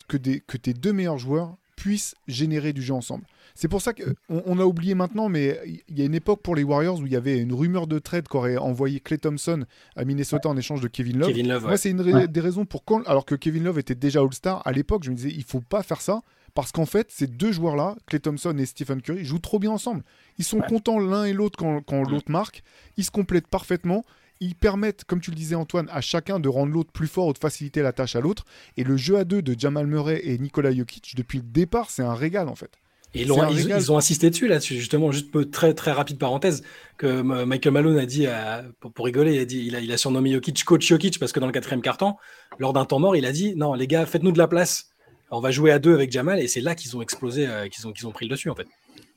[0.09, 3.25] que des, que tes deux meilleurs joueurs puissent générer du jeu ensemble.
[3.55, 6.55] C'est pour ça qu'on on a oublié maintenant, mais il y a une époque pour
[6.55, 9.65] les Warriors où il y avait une rumeur de trade qu'aurait envoyé Clay Thompson
[9.97, 11.29] à Minnesota en échange de Kevin Love.
[11.29, 12.29] Kevin Love Moi, c'est une ouais.
[12.29, 15.17] des raisons pour quand, alors que Kevin Love était déjà All-Star à l'époque, je me
[15.17, 16.21] disais il faut pas faire ça
[16.55, 20.03] parce qu'en fait, ces deux joueurs-là, Clay Thompson et Stephen Curry, jouent trop bien ensemble.
[20.39, 20.69] Ils sont ouais.
[20.69, 22.63] contents l'un et l'autre quand, quand l'autre marque.
[22.97, 24.05] Ils se complètent parfaitement
[24.41, 27.33] ils permettent, comme tu le disais Antoine, à chacun de rendre l'autre plus fort ou
[27.33, 28.45] de faciliter la tâche à l'autre.
[28.77, 32.03] Et le jeu à deux de Jamal Murray et Nikola Jokic, depuis le départ, c'est
[32.03, 32.71] un régal en fait.
[33.13, 36.17] Et ils, ont, ils, ils, ont insisté dessus là-dessus, justement, juste peu, très très rapide
[36.17, 36.63] parenthèse,
[36.97, 39.91] que Michael Malone a dit, à, pour, pour, rigoler, il a, dit, il, a, il
[39.91, 42.15] a surnommé Jokic coach Jokic parce que dans le quatrième carton,
[42.61, 44.90] lors d'un temps mort, il a dit non les gars, faites-nous de la place,
[45.31, 47.87] on va jouer à deux avec Jamal, et c'est là qu'ils ont explosé, euh, qu'ils
[47.87, 48.67] ont, qu'ils ont pris le dessus en fait.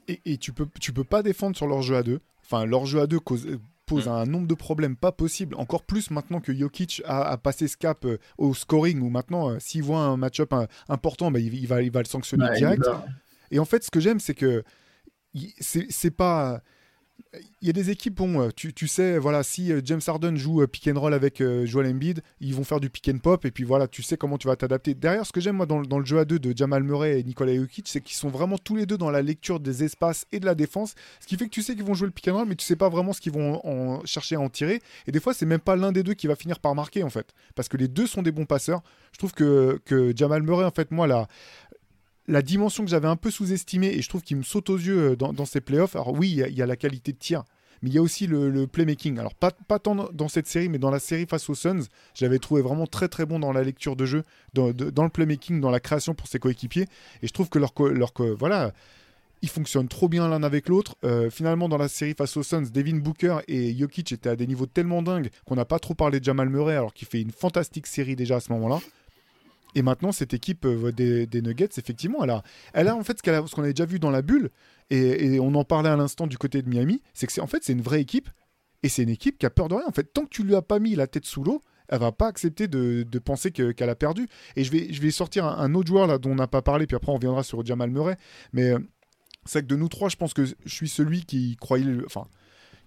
[0.08, 2.20] Et, et, tu peux tu peux pas défendre sur leur jeu à deux.
[2.44, 3.48] Enfin, leur jeu à deux cause,
[3.86, 4.12] pose mmh.
[4.12, 7.78] un nombre de problèmes pas possible, encore plus maintenant que Jokic a, a passé ce
[7.78, 11.54] cap euh, au scoring, où maintenant, euh, s'il voit un match-up un, important, bah, il,
[11.54, 12.84] il, va, il va le sanctionner ouais, direct.
[13.52, 14.64] Et en fait, ce que j'aime, c'est que
[15.60, 16.62] c'est pas.
[17.62, 20.88] Il y a des équipes, bon, tu, tu sais, voilà, si James Harden joue pick
[20.88, 23.88] and roll avec Joel Embiid, ils vont faire du pick and pop, et puis voilà,
[23.88, 24.94] tu sais comment tu vas t'adapter.
[24.94, 27.56] Derrière, ce que j'aime, moi, dans, le jeu à deux de Jamal Murray et Nikola
[27.56, 30.46] Jokic, c'est qu'ils sont vraiment tous les deux dans la lecture des espaces et de
[30.46, 32.48] la défense, ce qui fait que tu sais qu'ils vont jouer le pick and roll,
[32.48, 34.82] mais tu sais pas vraiment ce qu'ils vont en chercher à en tirer.
[35.08, 37.10] Et des fois, c'est même pas l'un des deux qui va finir par marquer, en
[37.10, 38.84] fait, parce que les deux sont des bons passeurs.
[39.12, 41.28] Je trouve que, que Jamal Murray, en fait, moi, là,
[42.28, 45.16] la dimension que j'avais un peu sous-estimée et je trouve qu'il me saute aux yeux
[45.16, 45.96] dans, dans ces playoffs.
[45.96, 47.44] Alors oui, il y, a la qualité de tir,
[47.82, 49.20] mais il y a aussi le, playmaking.
[49.20, 52.40] Alors pas, pas tant dans cette série, mais dans la série face aux Suns, j'avais
[52.40, 55.80] trouvé vraiment très très bon dans la lecture de jeu, dans le playmaking, dans la
[55.80, 56.88] création pour ses coéquipiers.
[57.22, 58.74] Et je trouve que leur, leur voilà,
[59.44, 60.96] ils fonctionnent trop bien l'un avec l'autre.
[61.04, 64.48] Euh, finalement, dans la série face aux Suns, Devin Booker et Jokic étaient à des
[64.48, 67.32] niveaux tellement dingues qu'on n'a pas trop parlé de Jamal Murray, alors qu'il fait une
[67.32, 68.80] fantastique série déjà à ce moment-là.
[69.76, 72.44] Et maintenant, cette équipe euh, des, Nuggets, effectivement, elle a,
[72.74, 74.50] elle a en fait ce qu'on qu avait déjà vu dans la bulle,
[74.90, 77.64] et, on en parlait à l'instant du côté de Miami, c'est que c'est en fait
[77.64, 78.30] c'est une vraie équipe,
[78.84, 79.86] et c'est une équipe qui a peur de rien.
[79.88, 82.12] En fait, tant que tu lui as pas mis la tête sous l'eau, elle va
[82.12, 84.28] pas accepter de, penser qu'elle qu a perdu.
[84.56, 86.86] Et je vais, je vais sortir un, autre joueur là dont on n'a pas parlé,
[86.86, 88.18] puis après on reviendra sur Jamal Murray.
[88.52, 88.80] Mais euh,
[89.46, 92.28] c'est que de nous trois, je pense que je suis celui qui croyait, enfin,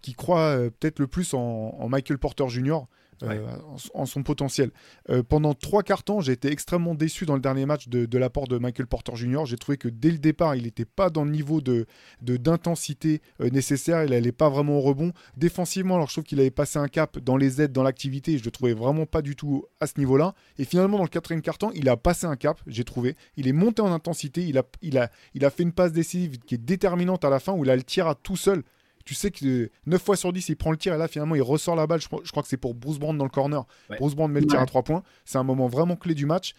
[0.02, 2.80] qui croit euh, peut-être le plus en Michael Porter Jr.
[3.22, 3.46] Euh,
[3.94, 4.70] en, son potentiel.
[5.08, 8.46] Euh, pendant trois quarts temps, j'ai été extrêmement déçu dans le dernier match de, l'apport
[8.46, 9.46] de Michael Porter Jr.
[9.46, 11.86] J'ai trouvé que dès le départ, il n'était pas dans le niveau de
[12.20, 14.04] d'intensité euh, nécessaire.
[14.04, 15.12] Il n'allait pas vraiment au rebond.
[15.36, 18.38] Défensivement, alors je trouve qu'il avait passé un cap dans les aides, dans l'activité.
[18.38, 20.34] Je le trouvais vraiment pas du tout à ce niveau-là.
[20.58, 22.60] Et finalement, dans le quatrième temps, il a passé un cap.
[22.66, 23.16] J'ai trouvé.
[23.36, 24.42] Il est monté en intensité.
[24.42, 27.40] Il a, il a, il a fait une passe décisive qui est déterminante à la
[27.40, 28.62] fin où il a le tir à tout seul
[29.06, 31.42] tu sais que 9 fois sur 10, il prend le tir et là, finalement, il
[31.42, 32.00] ressort la balle.
[32.00, 33.64] Je, je crois que c'est pour Bruce Brown dans le corner.
[33.88, 33.96] Ouais.
[33.98, 34.62] Bruce Brown met le tir ouais.
[34.62, 35.02] à 3 points.
[35.24, 36.54] C'est un moment vraiment clé du match.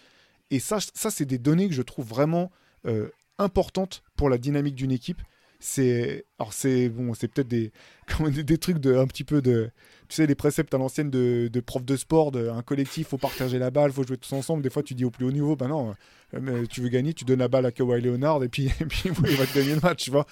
[0.50, 2.50] Et ça, ça c'est des données que je trouve vraiment
[2.86, 5.22] euh, importantes pour la dynamique d'une équipe.
[5.60, 7.72] C'est alors c'est bon, c'est peut-être des,
[8.32, 9.72] des, des trucs de un petit peu de
[10.08, 13.18] tu sais les préceptes à l'ancienne de, de prof de sport, de, un collectif, faut
[13.18, 14.62] partager la balle, faut jouer tous ensemble.
[14.62, 15.96] Des fois, tu dis au plus haut niveau, ben non,
[16.36, 19.04] euh, tu veux gagner, tu donnes la balle à Kawhi Leonard et puis, et puis
[19.06, 20.28] il va te gagner le match, tu vois.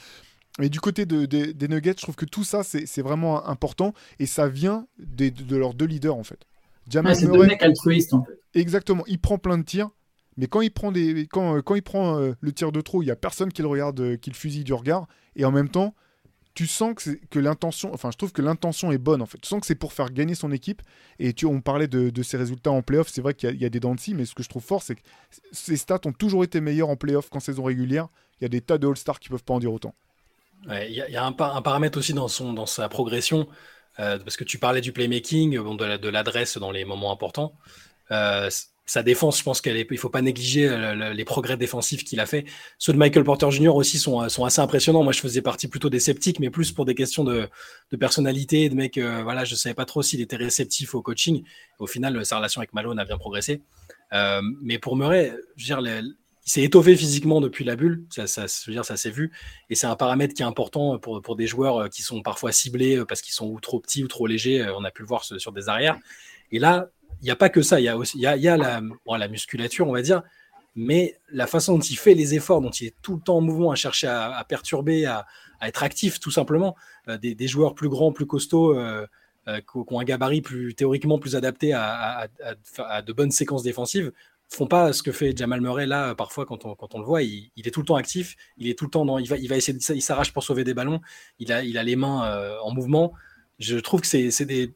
[0.61, 3.93] Et du côté de, de, des Nuggets, je trouve que tout ça, c'est vraiment important
[4.19, 6.39] et ça vient des, de, de, leurs deux leaders en fait.
[6.87, 8.39] Jamal ouais, c'est deux mecs altruistes en fait.
[8.53, 9.89] Exactement, il prend plein de tirs,
[10.37, 13.05] mais quand il prend, des, quand, quand il prend euh, le tir de trop, il
[13.05, 15.07] n'y a personne qui le regarde, euh, qui le fusille du regard.
[15.35, 15.93] Et en même temps,
[16.53, 19.39] tu sens que, que l'intention, enfin je trouve que l'intention est bonne en fait.
[19.39, 20.81] Tu sens que c'est pour faire gagner son équipe.
[21.19, 23.65] Et tu, on parlait de, de ses résultats en playoff, c'est vrai qu'il y, y,
[23.65, 25.01] a des dents de scie, mais ce que je trouve fort, c'est que
[25.51, 28.07] ses stats ont toujours été meilleurs en playoff qu'en saison régulière.
[28.39, 29.95] Il y a des tas de All-Stars qui peuvent pas en dire autant.
[30.69, 32.27] Il y, a un, paramètre aussi dans,
[32.65, 33.47] sa progression,
[33.99, 37.53] euh, parce que tu parlais du playmaking, de l'adresse dans les moments importants.
[38.11, 38.49] Euh,
[38.87, 42.27] sa défense, je pense qu'il ne faut pas négliger le, les progrès défensifs qu'il a
[42.27, 42.45] fait.
[42.77, 43.75] Ceux de Michael Porter Jr.
[43.75, 45.03] aussi sont, assez impressionnants.
[45.03, 47.49] Moi, je faisais partie plutôt des sceptiques, mais plus pour des questions de,
[47.99, 51.43] personnalité, de mec, euh, voilà, je ne savais pas trop s'il était réceptif au coaching.
[51.79, 53.61] Au final, sa relation avec Malone a bien progressé.
[54.61, 56.03] mais pour Murray, je veux dire,
[56.45, 59.31] il s'est étoffé physiquement depuis la bulle, ça, s'est vu,
[59.69, 63.21] et c'est un paramètre qui est important pour, des joueurs qui sont parfois ciblés parce
[63.21, 65.69] qu'ils sont ou trop petits ou trop légers, on a pu le voir sur des
[65.69, 65.97] arrières.
[66.51, 66.89] Et là,
[67.21, 69.27] il n'y a pas que ça, il y a aussi il y a, la, la,
[69.27, 70.21] musculature, on va dire,
[70.75, 73.41] mais la façon dont il fait les efforts, dont il est tout le temps en
[73.41, 75.25] mouvement, à chercher à, perturber, à,
[75.61, 76.75] être actif, tout simplement,
[77.07, 79.07] euh, des, joueurs plus grands, plus costauds, euh,
[79.47, 82.27] euh, qui ont un gabarit plus théoriquement plus adapté à,
[83.05, 84.11] de bonnes séquences défensives,
[84.49, 87.23] font pas ce que fait Jamal Murray là parfois quand on, quand on le voit.
[87.23, 88.35] Il, est tout le temps actif.
[88.57, 90.63] Il est tout le temps dans il va il va essayer il s'arrache pour sauver
[90.63, 91.01] des ballons.
[91.39, 93.13] Il a il a les mains en mouvement.
[93.59, 94.73] Je trouve que c'est des, des,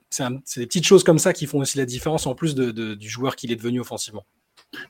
[0.65, 3.57] petites choses comme ça qui font aussi la différence en plus du joueur qu'il est
[3.57, 4.25] devenu offensivement.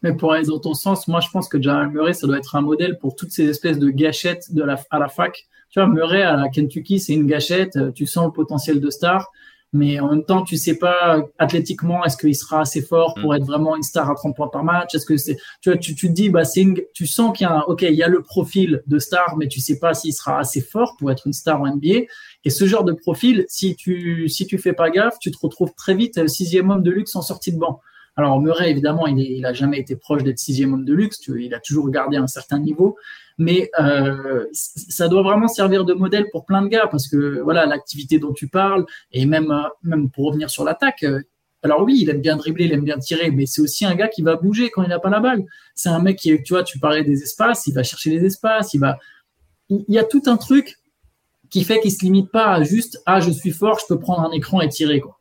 [0.03, 2.55] Mais pour aller dans ton sens, moi je pense que Jamal Murray, ça doit être
[2.55, 5.47] un modèle pour toutes ces espèces de gâchettes de la, à la fac.
[5.69, 9.31] Tu vois, Murray à la Kentucky, c'est une gâchette, tu sens le potentiel de star
[9.71, 13.35] mais en même temps, tu sais pas athlétiquement est-ce qu'il sera assez fort pour mm.
[13.35, 14.95] être vraiment une star à 30 points par match?
[14.95, 17.49] Est-ce que c'est, tu vois, tu, tu te dis, bah c'est tu sens qu'il y
[17.49, 20.13] a, un, ok, il y a le profil de star, mais tu sais pas s'il
[20.13, 22.05] sera assez fort pour être une star en NBA.
[22.45, 25.73] Et ce genre de profil, si tu si tu fais pas gaffe, tu te retrouves
[25.75, 27.81] très vite sixième homme de luxe en sortie de banc.
[28.15, 31.19] Alors Murray, évidemment, il, est, il a jamais été proche d'être sixième homme de luxe.
[31.27, 32.97] Il a toujours gardé un certain niveau,
[33.37, 37.65] mais euh, ça doit vraiment servir de modèle pour plein de gars parce que voilà
[37.65, 41.03] l'activité dont tu parles et même euh, même pour revenir sur l'attaque.
[41.03, 41.21] Euh,
[41.63, 44.07] alors oui, il aime bien dribbler, il aime bien tirer, mais c'est aussi un gars
[44.07, 45.45] qui va bouger quand il n'a pas la balle.
[45.75, 48.73] C'est un mec qui, tu vois, tu parlais des espaces, il va chercher les espaces,
[48.73, 48.97] il va.
[49.69, 50.77] Il y a tout un truc
[51.49, 54.21] qui fait qu'il se limite pas à juste ah je suis fort, je peux prendre
[54.21, 55.18] un écran et tirer quoi.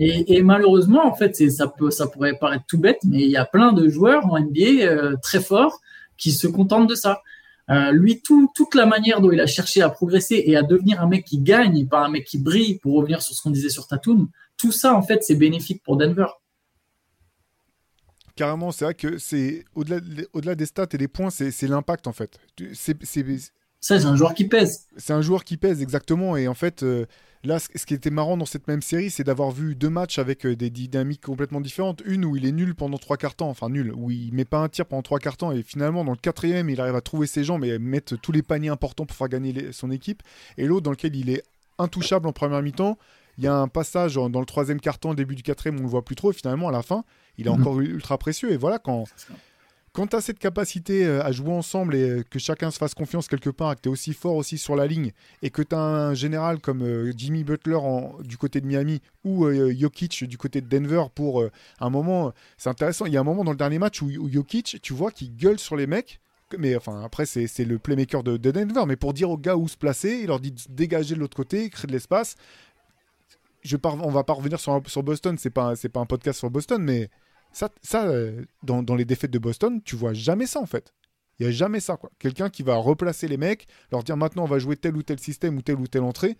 [0.00, 3.44] Et, malheureusement, en fait, ça peut, ça pourrait paraître tout bête, mais il y a
[3.44, 5.80] plein de joueurs en NBA très forts
[6.16, 7.22] qui se contentent de ça.
[7.70, 11.06] Euh, lui, toute la manière dont il a cherché à progresser et à devenir un
[11.06, 13.86] mec qui gagne, pas un mec qui brille, pour revenir sur ce qu'on disait sur
[13.86, 16.26] Tatum, tout ça, en fait, c'est bénéfique pour Denver.
[18.36, 19.96] Carrément, c'est vrai que c'est au-delà
[20.32, 22.38] au -delà des stats et des points, c'est l'impact, en fait.
[23.80, 24.86] Ça, c'est un joueur qui pèse.
[24.96, 26.36] C'est un joueur qui pèse, exactement.
[26.36, 27.06] Et en fait, euh,
[27.44, 30.44] là, ce qui était marrant dans cette même série, c'est d'avoir vu deux matchs avec
[30.46, 32.02] euh, des dynamiques complètement différentes.
[32.04, 34.58] Une où il est nul pendant trois quarts temps, enfin nul, où il met pas
[34.58, 37.28] un tir pendant trois quarts temps, et finalement, dans le quatrième, il arrive à trouver
[37.28, 40.22] ses jambes et mettre tous les paniers importants pour faire gagner son équipe.
[40.56, 41.44] Et l'autre, dans lequel il est
[41.78, 42.98] intouchable en première mi-temps.
[43.38, 46.04] Il y a un passage dans le troisième quart-temps, début du quatrième, on le voit
[46.04, 47.04] plus trop, et finalement, à la fin,
[47.36, 47.60] il est mhm.
[47.60, 48.50] encore ultra précieux.
[48.50, 49.04] Et voilà, quand,
[49.92, 52.94] quand tu as cette capacité euh, à jouer ensemble et euh, que chacun se fasse
[52.94, 55.12] confiance quelque part, que tu es aussi fort aussi sur la ligne
[55.42, 57.78] et que tu as un général comme euh, Jimmy Butler
[58.24, 61.44] du côté de Miami ou Jokic du côté de Denver pour
[61.80, 63.06] un moment, c'est intéressant.
[63.06, 65.58] Il y a un moment dans le dernier match où, Jokic, tu vois, qu'il gueule
[65.58, 66.20] sur les mecs.
[66.56, 68.84] Mais enfin, après, c'est le playmaker de, Denver.
[68.86, 71.36] Mais pour dire aux gars où se placer, il leur dit de dégager de l'autre
[71.36, 72.36] côté, créer de l'espace.
[73.62, 76.82] Je on va pas revenir sur, sur Boston, c'est pas, pas un podcast sur Boston,
[76.82, 77.10] mais
[77.52, 80.92] ça, ça euh, dans, les défaites de Boston, tu vois jamais ça en fait.
[81.38, 81.96] Il n'y a jamais ça.
[81.96, 82.10] quoi.
[82.18, 85.18] Quelqu'un qui va replacer les mecs, leur dire maintenant on va jouer tel ou tel
[85.18, 86.36] système ou telle ou telle entrée.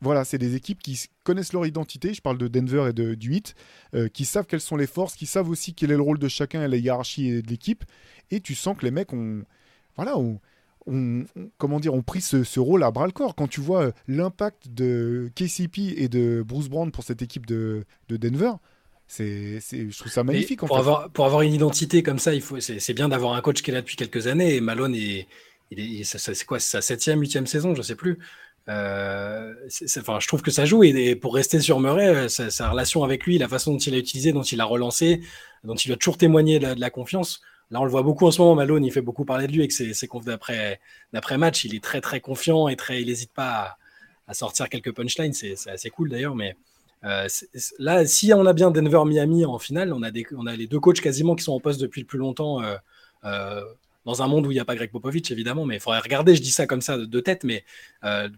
[0.00, 3.30] Voilà, c'est des équipes qui connaissent leur identité, je parle de Denver et de, du
[3.30, 3.56] 8,
[3.94, 6.28] euh, qui savent quelles sont les forces, qui savent aussi quel est le rôle de
[6.28, 7.84] chacun et la hiérarchie de l'équipe.
[8.30, 9.42] Et tu sens que les mecs ont,
[9.96, 10.38] voilà, ont,
[11.58, 13.34] comment dire, ont pris ce, ce, rôle à bras le corps.
[13.34, 17.84] Quand tu vois euh, l'impact de KCP et de Bruce Brown pour cette équipe de,
[18.08, 18.52] de Denver,
[19.08, 20.60] c'est, je trouve ça magnifique.
[20.60, 23.62] pour, Avoir, pour avoir une identité comme ça, il faut, c'est, bien d'avoir un coach
[23.62, 24.56] qui est là depuis quelques années.
[24.56, 25.26] Et Malone, est,
[25.70, 28.18] il est, c'est quoi sa septième, huitième saison, je sais plus.
[28.68, 29.54] Euh,
[29.98, 30.84] enfin, je trouve que ça joue.
[30.84, 34.32] Et, pour rester sur Murray, sa, relation avec lui, la façon dont il a utilisé,
[34.32, 35.22] dont il a relancé,
[35.64, 37.40] dont il a toujours témoigné de la, confiance.
[37.70, 38.54] Là, on le voit beaucoup en ce moment.
[38.54, 40.80] Malone, il fait beaucoup parler de lui avec ses, ses d'après,
[41.14, 41.64] d'après match.
[41.64, 43.78] Il est très, très confiant et très, il n'hésite pas à,
[44.28, 45.32] à, sortir quelques punchlines.
[45.32, 46.34] C'est, assez cool d'ailleurs.
[46.34, 46.54] Mais
[47.04, 47.28] euh,
[47.78, 50.10] là, si on a bien Denver-Miami en finale, on a,
[50.56, 52.62] les deux coachs quasiment qui sont en poste depuis le plus longtemps.
[52.62, 52.76] Euh,
[53.24, 53.62] euh,
[54.04, 56.34] dans un monde où il n'y a pas Greg Popovich, évidemment, mais il faudrait regarder,
[56.34, 57.62] je dis ça comme ça de, tête, mais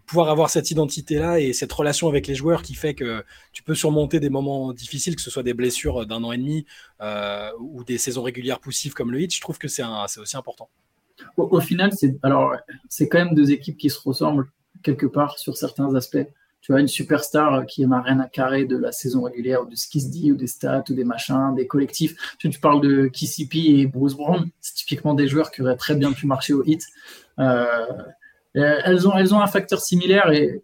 [0.05, 3.75] pouvoir avoir cette identité-là et cette relation avec les joueurs qui fait que tu peux
[3.75, 6.65] surmonter des moments difficiles, que ce soit des blessures d'un an et demi
[7.61, 9.83] ou des saisons régulières poussives comme le Heat, je trouve que c'est
[10.17, 10.67] aussi important.
[11.37, 14.51] Au final, c'est quand même deux équipes qui se ressemblent
[14.83, 16.27] quelque part sur certains aspects
[16.61, 19.75] tu vois, une superstar qui n'a rien à carrer de la saison régulière, ou de
[19.75, 22.15] ce qui se dit, ou des stats, ou des machins, des collectifs.
[22.37, 25.95] Tu, tu parles de KCP et Bruce Brown, c'est typiquement des joueurs qui auraient très
[25.95, 26.83] bien pu marcher au hit.
[27.39, 27.87] Euh,
[28.53, 30.63] elles, ont, elles ont un facteur similaire et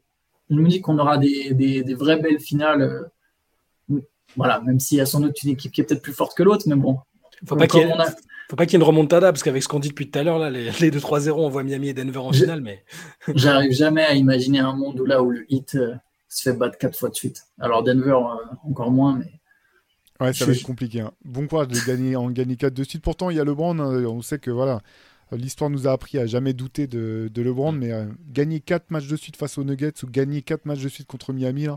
[0.50, 2.82] je me dis qu'on aura des, des, des, vraies belles finales.
[2.82, 4.00] Euh,
[4.36, 6.44] voilà, même s'il y a sans doute une équipe qui est peut-être plus forte que
[6.44, 7.00] l'autre, mais bon.
[7.46, 7.94] Faut pas qu'il y ait...
[8.50, 10.24] Faut pas qu'il y ait une remontada, parce qu'avec ce qu'on dit depuis tout à
[10.24, 12.62] l'heure, là, les, les 2-3-0, on voit Miami et Denver en finale.
[12.62, 12.84] Mais...
[13.36, 15.96] J'arrive jamais à imaginer un monde où là où le hit euh,
[16.30, 17.44] se fait battre quatre fois de suite.
[17.60, 19.32] Alors Denver, euh, encore moins, mais.
[20.20, 21.02] Ouais, ça va être compliqué.
[21.02, 21.12] Hein.
[21.24, 23.04] Bon courage de gagner, en gagner 4 de suite.
[23.04, 23.78] Pourtant, il y a LeBron.
[23.78, 24.82] Hein, on sait que voilà,
[25.32, 27.72] l'histoire nous a appris à jamais douter de, de LeBron.
[27.72, 30.90] Mais euh, gagner 4 matchs de suite face aux Nuggets ou gagner 4 matchs de
[30.90, 31.76] suite contre Miami, il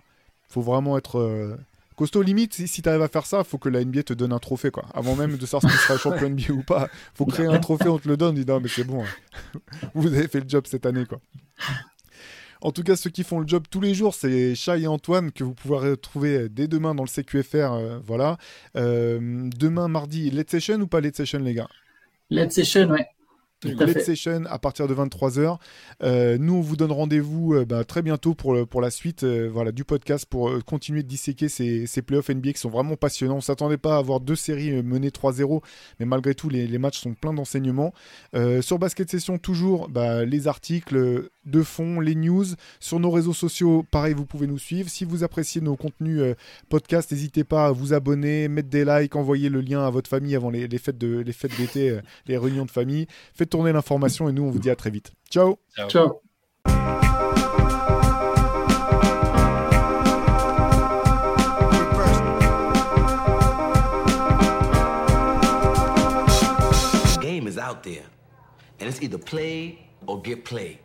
[0.49, 1.57] faut vraiment être euh,
[2.01, 2.22] costaud.
[2.22, 4.32] Limite, si, si tu arrives à faire ça, il faut que la NBA te donne
[4.32, 4.70] un trophée.
[4.70, 4.86] quoi.
[4.94, 7.88] Avant même de savoir si tu seras champion NBA ou pas, faut créer un trophée,
[7.88, 8.30] on te le donne.
[8.30, 9.05] On dit non, mais c'est bon.
[9.05, 9.59] Hein.
[9.94, 11.05] Vous avez fait le job cette année.
[11.05, 11.20] quoi.
[12.62, 15.32] En tout cas, ceux qui font le job tous les jours, c'est Chai et Antoine
[15.32, 17.55] que vous pouvez retrouver dès demain dans le CQFR.
[17.72, 18.36] Euh, voilà.
[18.76, 21.68] Euh, demain, mardi, Let's Session ou pas Let's Session, les gars?
[22.28, 23.07] Let's Session, ouais.
[23.65, 25.59] Let's Session à partir de 23h.
[26.03, 29.51] Euh, nous, on vous donne rendez-vous euh, bah, très bientôt pour, pour la suite euh,
[29.53, 33.35] voilà, du podcast pour continuer de disséquer ces, ces playoffs NBA qui sont vraiment passionnants.
[33.35, 35.63] On ne s'attendait pas à avoir deux séries menées 3-0,
[35.99, 37.93] mais malgré tout, les, les matchs sont pleins d'enseignements.
[38.61, 42.45] sur Basket Session, toujours bah, les articles de fond, les news.
[42.79, 44.89] Sur nos réseaux sociaux, pareil, vous pouvez nous suivre.
[44.89, 46.23] Si vous appréciez nos contenus
[46.69, 50.37] podcast, n'hésitez pas à vous abonner, mettre des likes, envoyer le lien à votre famille
[50.37, 53.07] avant les, les fêtes d'été, les réunions de famille.
[53.35, 55.12] Faites tourner l'information et nous, on vous dit à très vite.
[55.28, 55.59] Ciao.
[55.88, 56.22] Ciao.
[67.20, 68.05] Game is out there,
[68.80, 70.78] and it's either play or get played.